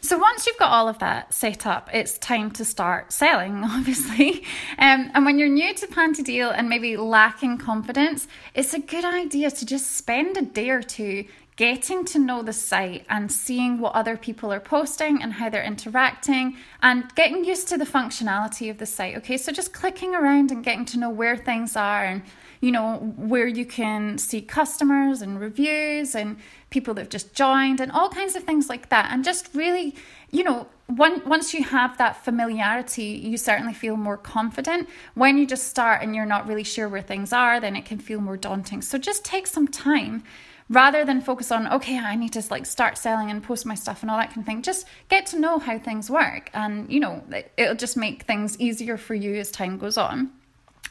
So 0.00 0.18
once 0.18 0.46
you've 0.46 0.58
got 0.58 0.70
all 0.70 0.86
of 0.86 0.98
that 0.98 1.32
set 1.32 1.66
up, 1.66 1.88
it's 1.92 2.18
time 2.18 2.50
to 2.52 2.64
start 2.64 3.10
selling, 3.10 3.64
obviously. 3.64 4.44
Um, 4.78 5.10
and 5.14 5.24
when 5.24 5.38
you're 5.38 5.48
new 5.48 5.72
to 5.72 5.86
Panty 5.86 6.22
Deal 6.22 6.50
and 6.50 6.68
maybe 6.68 6.96
lacking 6.98 7.56
confidence, 7.56 8.28
it's 8.54 8.74
a 8.74 8.80
good 8.80 9.04
idea 9.04 9.50
to 9.50 9.64
just 9.64 9.96
spend 9.96 10.36
a 10.36 10.42
day 10.42 10.68
or 10.68 10.82
two 10.82 11.24
getting 11.56 12.04
to 12.04 12.18
know 12.18 12.42
the 12.42 12.52
site 12.52 13.06
and 13.08 13.30
seeing 13.30 13.78
what 13.78 13.94
other 13.94 14.16
people 14.16 14.52
are 14.52 14.60
posting 14.60 15.22
and 15.22 15.34
how 15.34 15.48
they're 15.48 15.64
interacting 15.64 16.56
and 16.82 17.14
getting 17.14 17.44
used 17.44 17.68
to 17.68 17.78
the 17.78 17.84
functionality 17.86 18.68
of 18.68 18.78
the 18.78 18.86
site. 18.86 19.16
Okay, 19.16 19.36
so 19.36 19.52
just 19.52 19.72
clicking 19.72 20.14
around 20.14 20.50
and 20.50 20.64
getting 20.64 20.84
to 20.84 20.98
know 20.98 21.10
where 21.10 21.36
things 21.36 21.76
are 21.76 22.04
and 22.04 22.22
you 22.64 22.72
know, 22.72 22.96
where 23.18 23.46
you 23.46 23.66
can 23.66 24.16
see 24.16 24.40
customers 24.40 25.20
and 25.20 25.38
reviews 25.38 26.14
and 26.14 26.38
people 26.70 26.94
that 26.94 27.02
have 27.02 27.10
just 27.10 27.34
joined 27.34 27.78
and 27.78 27.92
all 27.92 28.08
kinds 28.08 28.34
of 28.36 28.44
things 28.44 28.70
like 28.70 28.88
that. 28.88 29.10
And 29.12 29.22
just 29.22 29.50
really, 29.54 29.94
you 30.30 30.44
know, 30.44 30.66
one, 30.86 31.20
once 31.28 31.52
you 31.52 31.62
have 31.62 31.98
that 31.98 32.24
familiarity, 32.24 33.20
you 33.22 33.36
certainly 33.36 33.74
feel 33.74 33.98
more 33.98 34.16
confident. 34.16 34.88
When 35.12 35.36
you 35.36 35.46
just 35.46 35.68
start 35.68 36.02
and 36.02 36.16
you're 36.16 36.24
not 36.24 36.46
really 36.46 36.64
sure 36.64 36.88
where 36.88 37.02
things 37.02 37.34
are, 37.34 37.60
then 37.60 37.76
it 37.76 37.84
can 37.84 37.98
feel 37.98 38.22
more 38.22 38.38
daunting. 38.38 38.80
So 38.80 38.96
just 38.96 39.26
take 39.26 39.46
some 39.46 39.68
time 39.68 40.24
rather 40.70 41.04
than 41.04 41.20
focus 41.20 41.52
on 41.52 41.70
okay 41.70 41.98
i 41.98 42.16
need 42.16 42.32
to 42.32 42.42
like 42.50 42.64
start 42.64 42.96
selling 42.96 43.30
and 43.30 43.42
post 43.42 43.66
my 43.66 43.74
stuff 43.74 44.00
and 44.00 44.10
all 44.10 44.16
that 44.16 44.28
kind 44.28 44.38
of 44.38 44.46
thing 44.46 44.62
just 44.62 44.86
get 45.10 45.26
to 45.26 45.38
know 45.38 45.58
how 45.58 45.78
things 45.78 46.08
work 46.10 46.48
and 46.54 46.90
you 46.90 46.98
know 46.98 47.22
it'll 47.58 47.74
just 47.74 47.98
make 47.98 48.22
things 48.22 48.58
easier 48.58 48.96
for 48.96 49.14
you 49.14 49.34
as 49.34 49.50
time 49.50 49.76
goes 49.76 49.98
on 49.98 50.30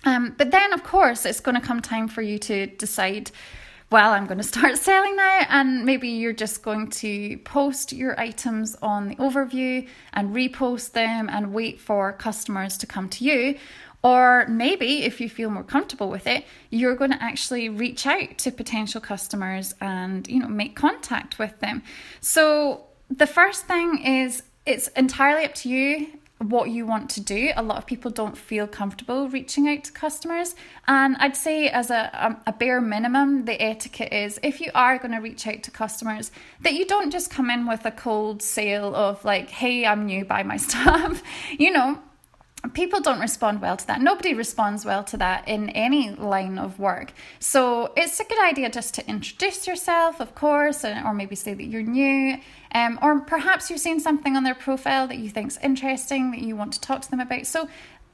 um, 0.05 0.35
but 0.37 0.51
then, 0.51 0.73
of 0.73 0.83
course, 0.83 1.25
it's 1.25 1.39
going 1.39 1.59
to 1.59 1.65
come 1.65 1.81
time 1.81 2.07
for 2.07 2.21
you 2.21 2.37
to 2.39 2.67
decide 2.67 3.31
well, 3.93 4.11
I'm 4.11 4.25
going 4.25 4.39
to 4.39 4.43
start 4.43 4.77
selling 4.79 5.15
now, 5.15 5.41
and 5.49 5.85
maybe 5.85 6.09
you're 6.09 6.33
just 6.33 6.63
going 6.63 6.89
to 6.89 7.37
post 7.45 7.93
your 7.93 8.19
items 8.19 8.75
on 8.81 9.09
the 9.09 9.15
overview 9.17 9.87
and 10.13 10.33
repost 10.35 10.93
them 10.93 11.29
and 11.29 11.53
wait 11.53 11.79
for 11.79 12.11
customers 12.13 12.75
to 12.79 12.87
come 12.87 13.07
to 13.09 13.23
you. 13.23 13.59
Or 14.01 14.47
maybe 14.47 15.03
if 15.03 15.21
you 15.21 15.29
feel 15.29 15.51
more 15.51 15.63
comfortable 15.63 16.09
with 16.09 16.25
it, 16.25 16.43
you're 16.71 16.95
going 16.95 17.11
to 17.11 17.23
actually 17.23 17.69
reach 17.69 18.07
out 18.07 18.39
to 18.39 18.51
potential 18.51 18.99
customers 18.99 19.75
and, 19.79 20.27
you 20.27 20.39
know, 20.39 20.49
make 20.49 20.75
contact 20.75 21.37
with 21.37 21.59
them. 21.59 21.83
So 22.19 22.85
the 23.11 23.27
first 23.27 23.65
thing 23.65 24.03
is 24.03 24.41
it's 24.65 24.87
entirely 24.89 25.45
up 25.45 25.53
to 25.55 25.69
you 25.69 26.07
what 26.49 26.69
you 26.69 26.85
want 26.85 27.09
to 27.11 27.21
do. 27.21 27.51
A 27.55 27.63
lot 27.63 27.77
of 27.77 27.85
people 27.85 28.11
don't 28.11 28.37
feel 28.37 28.67
comfortable 28.67 29.29
reaching 29.29 29.67
out 29.67 29.83
to 29.85 29.91
customers. 29.91 30.55
And 30.87 31.15
I'd 31.17 31.35
say, 31.35 31.69
as 31.69 31.89
a, 31.89 32.09
um, 32.13 32.37
a, 32.45 32.53
bare 32.53 32.81
minimum, 32.81 33.45
the 33.45 33.61
etiquette 33.61 34.13
is 34.13 34.39
if 34.43 34.61
you 34.61 34.71
are 34.75 34.97
going 34.97 35.11
to 35.11 35.19
reach 35.19 35.47
out 35.47 35.63
to 35.63 35.71
customers, 35.71 36.31
that 36.61 36.73
you 36.73 36.85
don't 36.85 37.11
just 37.11 37.29
come 37.29 37.49
in 37.49 37.67
with 37.67 37.85
a 37.85 37.91
cold 37.91 38.41
sale 38.41 38.95
of, 38.95 39.23
like, 39.25 39.49
hey, 39.49 39.85
I'm 39.85 40.05
new, 40.05 40.25
buy 40.25 40.43
my 40.43 40.57
stuff. 40.69 41.21
you 41.57 41.71
know, 41.71 41.99
people 42.71 43.01
don't 43.01 43.19
respond 43.19 43.61
well 43.61 43.75
to 43.75 43.87
that. 43.87 44.01
Nobody 44.01 44.33
responds 44.33 44.85
well 44.85 45.03
to 45.05 45.17
that 45.17 45.47
in 45.47 45.69
any 45.71 46.11
line 46.11 46.57
of 46.57 46.79
work. 46.79 47.11
So 47.39 47.91
it's 47.97 48.19
a 48.19 48.23
good 48.23 48.41
idea 48.41 48.69
just 48.69 48.93
to 48.95 49.07
introduce 49.07 49.67
yourself, 49.67 50.21
of 50.21 50.33
course, 50.33 50.85
or 50.85 51.13
maybe 51.13 51.35
say 51.35 51.53
that 51.53 51.65
you're 51.65 51.83
new. 51.83 52.37
Um, 52.73 52.97
or 53.01 53.19
perhaps 53.19 53.69
you've 53.69 53.81
seen 53.81 53.99
something 53.99 54.37
on 54.37 54.43
their 54.43 54.55
profile 54.55 55.07
that 55.07 55.17
you 55.17 55.29
think's 55.29 55.57
interesting 55.61 56.31
that 56.31 56.39
you 56.39 56.55
want 56.55 56.73
to 56.73 56.81
talk 56.81 57.01
to 57.01 57.11
them 57.11 57.19
about. 57.19 57.45
So, 57.45 57.67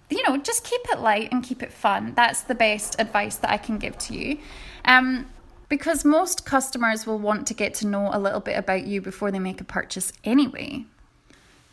you 0.09 0.27
know, 0.27 0.37
just 0.37 0.63
keep 0.63 0.81
it 0.91 0.99
light 0.99 1.31
and 1.31 1.43
keep 1.43 1.61
it 1.61 1.71
fun. 1.71 2.13
That's 2.15 2.41
the 2.41 2.55
best 2.55 2.99
advice 2.99 3.35
that 3.37 3.51
I 3.51 3.57
can 3.57 3.77
give 3.77 3.97
to 3.99 4.15
you. 4.15 4.39
Um, 4.83 5.27
because 5.69 6.03
most 6.03 6.45
customers 6.45 7.05
will 7.05 7.19
want 7.19 7.45
to 7.47 7.53
get 7.53 7.75
to 7.75 7.87
know 7.87 8.09
a 8.11 8.17
little 8.19 8.39
bit 8.39 8.57
about 8.57 8.85
you 8.85 9.01
before 9.01 9.29
they 9.29 9.37
make 9.37 9.61
a 9.61 9.63
purchase 9.63 10.11
anyway. 10.23 10.85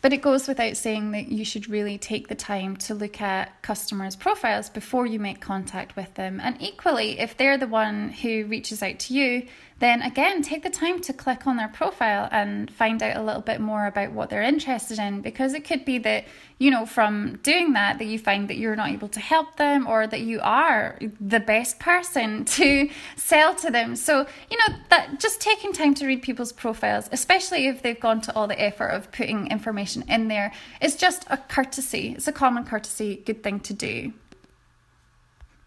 But 0.01 0.13
it 0.13 0.21
goes 0.21 0.47
without 0.47 0.77
saying 0.77 1.11
that 1.11 1.29
you 1.29 1.43
should 1.43 1.69
really 1.69 1.97
take 1.97 2.27
the 2.27 2.35
time 2.35 2.77
to 2.77 2.93
look 2.93 3.19
at 3.19 3.61
customers' 3.63 4.15
profiles 4.15 4.69
before 4.69 5.05
you 5.05 5.19
make 5.19 5.41
contact 5.41 5.95
with 5.95 6.13
them. 6.13 6.39
And 6.41 6.55
equally, 6.61 7.19
if 7.19 7.35
they're 7.35 7.57
the 7.57 7.67
one 7.67 8.09
who 8.09 8.45
reaches 8.45 8.83
out 8.83 8.99
to 8.99 9.13
you, 9.13 9.47
then 9.79 10.01
again, 10.01 10.41
take 10.41 10.63
the 10.63 10.71
time 10.71 10.99
to 11.01 11.13
click 11.13 11.45
on 11.45 11.57
their 11.57 11.67
profile 11.67 12.27
and 12.31 12.71
find 12.71 13.01
out 13.03 13.15
a 13.15 13.21
little 13.21 13.41
bit 13.41 13.61
more 13.61 13.85
about 13.85 14.11
what 14.11 14.29
they're 14.29 14.41
interested 14.41 14.97
in 14.97 15.21
because 15.21 15.53
it 15.53 15.65
could 15.65 15.85
be 15.85 15.99
that, 15.99 16.25
you 16.57 16.71
know, 16.71 16.85
from 16.87 17.37
doing 17.43 17.73
that, 17.73 17.99
that 17.99 18.05
you 18.05 18.17
find 18.17 18.49
that 18.49 18.57
you're 18.57 18.75
not 18.75 18.89
able 18.89 19.07
to 19.09 19.19
help 19.19 19.57
them 19.57 19.85
or 19.85 20.07
that 20.07 20.21
you 20.21 20.39
are 20.41 20.97
the 21.21 21.39
best 21.39 21.79
person 21.79 22.43
to 22.57 22.89
sell 23.15 23.53
to 23.53 23.69
them. 23.69 23.95
So, 23.95 24.25
you 24.49 24.57
know, 24.57 24.75
that 24.89 25.19
just 25.19 25.41
taking 25.41 25.73
time 25.73 25.93
to 25.95 26.07
read 26.07 26.23
people's 26.23 26.51
profiles, 26.51 27.07
especially 27.11 27.67
if 27.67 27.83
they've 27.83 27.99
gone 27.99 28.21
to 28.21 28.35
all 28.35 28.47
the 28.47 28.59
effort 28.59 28.87
of 28.87 29.11
putting 29.11 29.47
information 29.47 30.03
in 30.09 30.27
there, 30.27 30.51
is 30.81 30.95
just 30.95 31.23
a 31.29 31.37
courtesy. 31.37 32.13
It's 32.17 32.27
a 32.27 32.31
common 32.31 32.65
courtesy, 32.65 33.21
good 33.23 33.43
thing 33.43 33.59
to 33.59 33.73
do. 33.73 34.13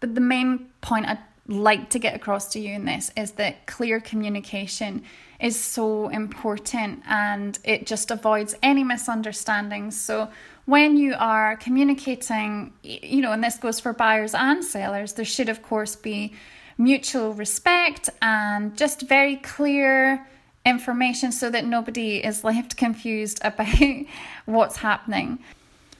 But 0.01 0.15
the 0.15 0.21
main 0.21 0.67
point 0.81 1.05
I 1.05 1.19
like 1.51 1.89
to 1.91 1.99
get 1.99 2.15
across 2.15 2.47
to 2.53 2.59
you 2.59 2.73
in 2.73 2.85
this 2.85 3.11
is 3.15 3.33
that 3.33 3.67
clear 3.67 3.99
communication 3.99 5.03
is 5.39 5.59
so 5.59 6.07
important 6.09 7.01
and 7.07 7.57
it 7.63 7.85
just 7.85 8.11
avoids 8.11 8.55
any 8.63 8.83
misunderstandings. 8.83 9.99
So, 9.99 10.29
when 10.65 10.95
you 10.95 11.15
are 11.17 11.57
communicating, 11.57 12.71
you 12.83 13.21
know, 13.21 13.31
and 13.31 13.43
this 13.43 13.57
goes 13.57 13.79
for 13.79 13.93
buyers 13.93 14.35
and 14.35 14.63
sellers, 14.63 15.13
there 15.13 15.25
should, 15.25 15.49
of 15.49 15.63
course, 15.63 15.95
be 15.95 16.33
mutual 16.77 17.33
respect 17.33 18.09
and 18.21 18.77
just 18.77 19.01
very 19.01 19.37
clear 19.37 20.25
information 20.65 21.31
so 21.31 21.49
that 21.49 21.65
nobody 21.65 22.23
is 22.23 22.43
left 22.43 22.77
confused 22.85 23.39
about 23.43 24.05
what's 24.45 24.77
happening. 24.77 25.39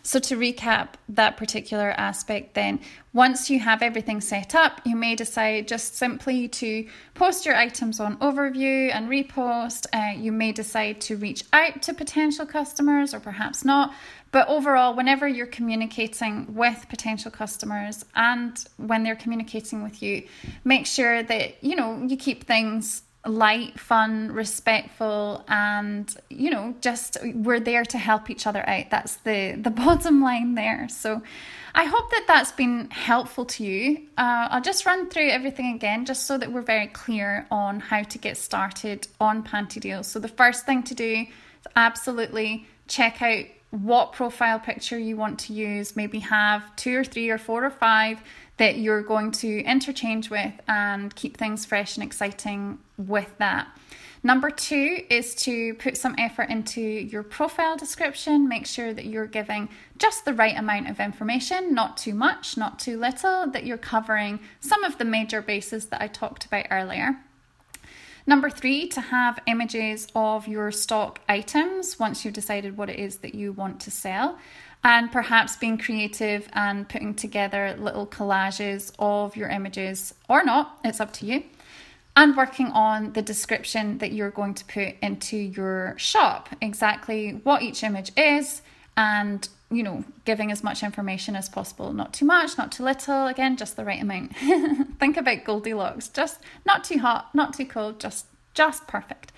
So, 0.04 0.20
to 0.20 0.38
recap 0.38 0.90
that 1.10 1.38
particular 1.38 1.92
aspect, 1.92 2.56
then, 2.56 2.80
once 3.14 3.50
you 3.50 3.60
have 3.60 3.82
everything 3.82 4.22
set 4.22 4.56
up, 4.56 4.82
you 4.86 4.96
may 4.96 5.16
decide 5.16 5.68
just 5.68 5.96
simply 5.96 6.48
to 6.48 6.88
post 7.14 7.46
your 7.46 7.56
items 7.56 8.00
on 8.00 8.18
overview 8.18 8.94
and 8.94 9.10
repost. 9.10 9.86
Uh, 9.94 10.18
you 10.18 10.32
may 10.32 10.52
decide 10.52 11.02
to 11.02 11.18
reach 11.18 11.44
out 11.54 11.82
to 11.84 11.94
potential 11.94 12.46
customers 12.46 13.14
or 13.14 13.20
perhaps 13.20 13.66
not. 13.66 13.94
But 14.32 14.48
overall, 14.48 14.96
whenever 14.96 15.28
you're 15.28 15.46
communicating 15.46 16.54
with 16.56 16.86
potential 16.90 17.32
customers 17.32 18.06
and 18.16 18.64
when 18.78 19.04
they're 19.04 19.16
communicating 19.16 19.84
with 19.84 20.02
you, 20.02 20.24
make 20.64 20.86
sure 20.86 21.22
that 21.22 21.62
you 21.62 21.76
know 21.76 22.02
you 22.08 22.16
keep 22.16 22.46
things 22.46 23.04
light, 23.26 23.80
fun, 23.80 24.32
respectful, 24.32 25.44
and 25.48 26.14
you 26.30 26.50
know, 26.50 26.74
just 26.82 27.18
we're 27.36 27.60
there 27.60 27.86
to 27.86 27.98
help 27.98 28.30
each 28.30 28.48
other 28.48 28.68
out. 28.68 28.90
That's 28.90 29.18
the 29.18 29.56
the 29.58 29.70
bottom 29.84 30.22
line 30.22 30.56
there. 30.56 30.88
So, 30.90 31.22
I 31.76 31.86
hope 31.86 32.10
that 32.12 32.26
that's 32.28 32.52
been 32.52 32.90
helpful 32.90 33.46
to 33.46 33.64
you. 33.64 34.08
Uh, 34.18 34.48
I'll 34.50 34.62
just 34.62 34.86
run 34.86 35.10
through 35.10 35.30
everything 35.30 35.76
again, 35.76 36.06
just 36.06 36.26
so 36.26 36.38
that 36.38 36.52
we're 36.52 36.62
very 36.62 36.88
clear 36.88 37.48
on 37.52 37.80
how 37.80 38.04
to 38.04 38.18
get 38.18 38.38
started 38.38 39.08
on 39.20 39.44
Pantydeals. 39.44 40.06
So, 40.06 40.20
the 40.20 40.28
first 40.28 40.66
thing 40.66 40.84
to 40.84 40.96
do 40.96 41.26
is 41.26 41.68
absolutely 41.76 42.68
check 42.88 43.22
out 43.22 43.46
what 43.72 44.14
profile 44.14 44.60
picture 44.60 45.00
you 45.00 45.18
want 45.18 45.40
to 45.40 45.54
use. 45.54 45.96
Maybe 45.96 46.20
have 46.20 46.76
two 46.76 46.98
or 46.98 47.04
three 47.04 47.30
or 47.30 47.38
four 47.38 47.66
or 47.66 47.72
five 47.72 48.22
that 48.58 48.78
you're 48.78 49.02
going 49.02 49.32
to 49.32 49.64
interchange 49.64 50.30
with 50.30 50.54
and 50.68 51.16
keep 51.16 51.38
things 51.38 51.66
fresh 51.66 51.98
and 51.98 52.04
exciting 52.04 52.78
with 52.98 53.36
that. 53.40 53.68
Number 54.24 54.52
two 54.52 55.04
is 55.10 55.34
to 55.36 55.74
put 55.76 55.98
some 55.98 56.14
effort 56.20 56.50
into 56.50 56.80
your 56.80 57.24
profile 57.24 57.76
description. 57.76 58.48
Make 58.48 58.68
sure 58.68 58.94
that 58.94 59.06
you're 59.06 59.26
giving 59.26 59.68
just 59.98 60.26
the 60.26 60.34
right 60.34 60.56
amount 60.56 60.90
of 60.90 61.00
information, 61.00 61.74
not 61.74 61.98
too 61.98 62.14
much, 62.14 62.56
not 62.56 62.78
too 62.78 63.00
little, 63.00 63.48
that 63.48 63.66
you're 63.66 63.80
covering 63.80 64.40
some 64.60 64.84
of 64.84 65.00
the 65.00 65.06
major 65.06 65.42
bases 65.42 65.88
that 65.88 66.04
I 66.04 66.08
talked 66.08 66.46
about 66.46 66.68
earlier. 66.70 67.18
Number 68.28 68.50
three, 68.50 68.88
to 68.90 69.02
have 69.02 69.40
images 69.48 70.08
of 70.16 70.48
your 70.48 70.72
stock 70.72 71.20
items 71.28 72.00
once 72.00 72.24
you've 72.24 72.34
decided 72.34 72.78
what 72.78 72.90
it 72.90 73.00
is 73.00 73.18
that 73.18 73.36
you 73.36 73.52
want 73.52 73.80
to 73.82 73.92
sell 73.92 74.38
and 74.84 75.12
perhaps 75.12 75.56
being 75.56 75.78
creative 75.78 76.48
and 76.54 76.88
putting 76.90 77.14
together 77.14 77.76
little 77.78 78.08
collages 78.08 78.92
of 78.98 79.36
your 79.36 79.50
images 79.50 80.14
or 80.28 80.44
not, 80.44 80.80
it's 80.84 81.00
up 81.00 81.14
to 81.14 81.26
you. 81.26 81.44
And 82.16 82.36
working 82.36 82.68
on 82.68 83.14
the 83.14 83.22
description 83.22 84.00
that 84.00 84.12
you're 84.12 84.32
going 84.32 84.54
to 84.56 84.66
put 84.66 84.96
into 85.02 85.38
your 85.38 85.94
shop, 85.98 86.50
exactly 86.62 87.40
what 87.44 87.62
each 87.62 87.84
image 87.84 88.12
is, 88.18 88.62
and 88.98 89.48
you 89.72 89.84
know, 89.84 90.04
giving 90.26 90.52
as 90.52 90.64
much 90.64 90.84
information 90.84 91.36
as 91.36 91.50
possible. 91.50 91.94
Not 91.94 92.14
too 92.14 92.26
much, 92.26 92.58
not 92.58 92.72
too 92.72 92.84
little, 92.84 93.28
again, 93.28 93.58
just 93.58 93.76
the 93.76 93.86
right 93.86 94.02
amount. 94.02 94.36
Think 95.00 95.18
about 95.18 95.44
Goldilocks, 95.44 96.10
just 96.10 96.40
not 96.66 96.84
too 96.84 97.00
hot, 97.00 97.34
not 97.34 97.54
too 97.54 97.66
cold, 97.66 98.00
just 98.00 98.26
just 98.54 98.86
perfect. 98.86 99.32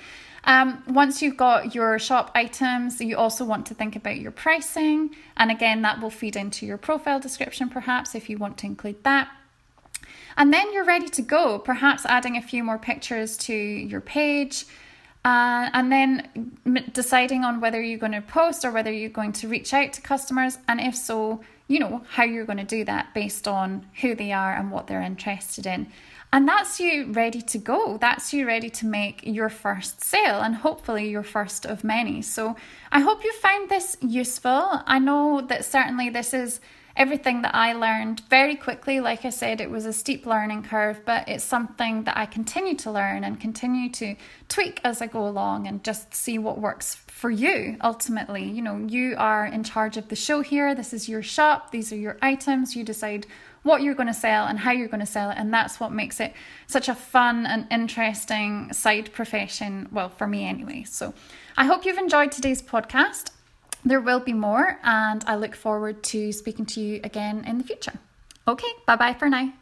Um, 0.45 0.83
once 0.87 1.21
you've 1.21 1.37
got 1.37 1.73
your 1.73 1.97
shop 1.99 2.31
items, 2.35 2.99
you 2.99 3.15
also 3.15 3.45
want 3.45 3.65
to 3.67 3.73
think 3.73 3.95
about 3.95 4.17
your 4.17 4.31
pricing. 4.31 5.15
And 5.37 5.51
again, 5.51 5.81
that 5.83 6.01
will 6.01 6.09
feed 6.09 6.35
into 6.35 6.65
your 6.65 6.77
profile 6.77 7.19
description, 7.19 7.69
perhaps, 7.69 8.13
if 8.13 8.29
you 8.29 8.37
want 8.37 8.57
to 8.59 8.65
include 8.65 9.03
that. 9.03 9.29
And 10.35 10.51
then 10.51 10.73
you're 10.73 10.83
ready 10.83 11.07
to 11.09 11.21
go, 11.21 11.59
perhaps 11.59 12.05
adding 12.05 12.35
a 12.35 12.41
few 12.41 12.63
more 12.63 12.77
pictures 12.77 13.37
to 13.37 13.53
your 13.53 14.01
page. 14.01 14.65
Uh, 15.25 15.69
and 15.73 15.89
then 15.89 16.51
m- 16.65 16.91
deciding 16.91 17.45
on 17.45 17.61
whether 17.61 17.81
you're 17.81 17.97
going 17.97 18.11
to 18.11 18.21
post 18.21 18.65
or 18.65 18.71
whether 18.71 18.91
you're 18.91 19.09
going 19.09 19.31
to 19.31 19.47
reach 19.47 19.73
out 19.73 19.93
to 19.93 20.01
customers, 20.01 20.57
and 20.67 20.81
if 20.81 20.95
so, 20.95 21.41
you 21.67 21.79
know 21.79 22.03
how 22.09 22.23
you're 22.23 22.45
going 22.45 22.57
to 22.57 22.63
do 22.65 22.83
that 22.83 23.13
based 23.13 23.47
on 23.47 23.85
who 24.01 24.15
they 24.15 24.33
are 24.33 24.53
and 24.53 24.69
what 24.69 24.87
they're 24.87 25.01
interested 25.01 25.65
in. 25.65 25.87
And 26.33 26.47
that's 26.47 26.79
you 26.79 27.11
ready 27.11 27.41
to 27.41 27.57
go. 27.59 27.97
That's 27.99 28.33
you 28.33 28.47
ready 28.47 28.69
to 28.71 28.87
make 28.87 29.21
your 29.23 29.49
first 29.49 30.03
sale 30.03 30.41
and 30.41 30.55
hopefully 30.55 31.07
your 31.07 31.21
first 31.21 31.65
of 31.65 31.83
many. 31.83 32.23
So 32.23 32.55
I 32.91 33.01
hope 33.01 33.23
you 33.23 33.31
find 33.33 33.69
this 33.69 33.97
useful. 34.01 34.81
I 34.87 34.97
know 34.97 35.41
that 35.41 35.63
certainly 35.63 36.09
this 36.09 36.33
is 36.33 36.59
everything 36.95 37.41
that 37.41 37.55
I 37.55 37.73
learned 37.73 38.21
very 38.29 38.55
quickly. 38.55 38.99
Like 38.99 39.25
I 39.25 39.29
said, 39.29 39.59
it 39.59 39.71
was 39.71 39.85
a 39.85 39.93
steep 39.93 40.25
learning 40.25 40.63
curve, 40.63 41.01
but 41.05 41.27
it's 41.27 41.43
something 41.43 42.03
that 42.03 42.15
I 42.15 42.25
continue 42.25 42.75
to 42.77 42.91
learn 42.91 43.23
and 43.23 43.39
continue 43.39 43.89
to 43.91 44.15
tweak 44.47 44.79
as 44.83 45.01
I 45.01 45.07
go 45.07 45.27
along 45.27 45.67
and 45.67 45.83
just 45.83 46.13
see 46.13 46.37
what 46.37 46.59
works 46.59 46.95
for 47.07 47.31
you 47.31 47.77
ultimately. 47.83 48.43
You 48.43 48.61
know, 48.61 48.77
you 48.77 49.15
are 49.17 49.45
in 49.45 49.63
charge 49.63 49.97
of 49.97 50.09
the 50.09 50.15
show 50.15 50.41
here. 50.41 50.75
This 50.75 50.93
is 50.93 51.09
your 51.09 51.23
shop, 51.23 51.71
these 51.71 51.91
are 51.91 51.97
your 51.97 52.17
items. 52.21 52.75
You 52.75 52.83
decide 52.83 53.25
what 53.63 53.81
you're 53.81 53.95
going 53.95 54.07
to 54.07 54.13
sell 54.13 54.45
and 54.45 54.59
how 54.59 54.71
you're 54.71 54.89
going 54.89 54.99
to 54.99 55.05
sell 55.05 55.31
it. 55.31 55.37
And 55.37 55.51
that's 55.53 55.79
what 55.79 55.91
makes 55.91 56.19
it 56.19 56.33
such 56.67 56.89
a 56.89 56.95
fun 56.95 57.45
and 57.45 57.65
interesting 57.71 58.71
side 58.73 59.11
profession. 59.13 59.87
Well, 59.91 60.09
for 60.09 60.27
me 60.27 60.45
anyway. 60.45 60.83
So 60.83 61.13
I 61.57 61.65
hope 61.65 61.85
you've 61.85 61.97
enjoyed 61.97 62.31
today's 62.31 62.61
podcast. 62.61 63.31
There 63.85 63.99
will 63.99 64.19
be 64.19 64.33
more, 64.33 64.79
and 64.83 65.23
I 65.27 65.35
look 65.35 65.55
forward 65.55 66.03
to 66.03 66.31
speaking 66.31 66.65
to 66.67 66.81
you 66.81 67.01
again 67.03 67.43
in 67.45 67.57
the 67.57 67.63
future. 67.63 67.93
Okay, 68.47 68.71
bye 68.85 68.95
bye 68.95 69.13
for 69.13 69.29
now. 69.29 69.53